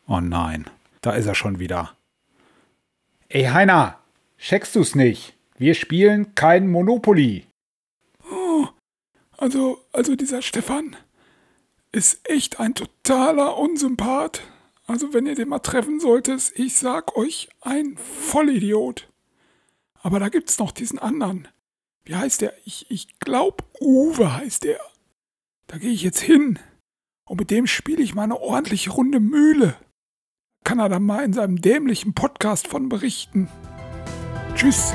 oh 0.07 0.19
nein, 0.19 0.65
da 1.01 1.11
ist 1.11 1.27
er 1.27 1.35
schon 1.35 1.59
wieder. 1.59 1.95
Ey 3.29 3.43
Heiner, 3.43 3.99
checkst 4.37 4.75
du's 4.75 4.95
nicht? 4.95 5.37
Wir 5.57 5.73
spielen 5.73 6.35
kein 6.35 6.67
Monopoly. 6.67 7.45
Oh, 8.29 8.67
also, 9.37 9.79
also 9.93 10.15
dieser 10.15 10.41
Stefan 10.41 10.95
ist 11.91 12.19
echt 12.29 12.59
ein 12.59 12.73
totaler 12.73 13.57
Unsympath. 13.57 14.41
Also 14.87 15.13
wenn 15.13 15.25
ihr 15.25 15.35
den 15.35 15.49
mal 15.49 15.59
treffen 15.59 15.99
solltet, 15.99 16.51
ich 16.55 16.77
sag 16.77 17.15
euch, 17.15 17.49
ein 17.61 17.97
Vollidiot. 17.97 19.07
Aber 20.01 20.19
da 20.19 20.29
gibt's 20.29 20.59
noch 20.59 20.71
diesen 20.71 20.99
anderen. 20.99 21.47
Wie 22.05 22.15
heißt 22.15 22.41
der? 22.41 22.53
Ich, 22.65 22.85
ich 22.89 23.19
glaub, 23.19 23.63
Uwe 23.81 24.35
heißt 24.35 24.63
der. 24.63 24.79
Da 25.67 25.79
gehe 25.79 25.91
ich 25.91 26.03
jetzt 26.03 26.21
hin. 26.21 26.59
Und 27.27 27.39
mit 27.39 27.49
dem 27.49 27.65
spiele 27.65 28.03
ich 28.03 28.13
mal 28.13 28.23
eine 28.23 28.39
ordentliche 28.39 28.91
Runde 28.91 29.19
Mühle. 29.19 29.75
Kann 30.63 30.79
er 30.79 30.89
dann 30.89 31.03
mal 31.03 31.23
in 31.23 31.33
seinem 31.33 31.59
dämlichen 31.59 32.13
Podcast 32.13 32.67
von 32.67 32.89
berichten. 32.89 33.49
Tschüss. 34.55 34.93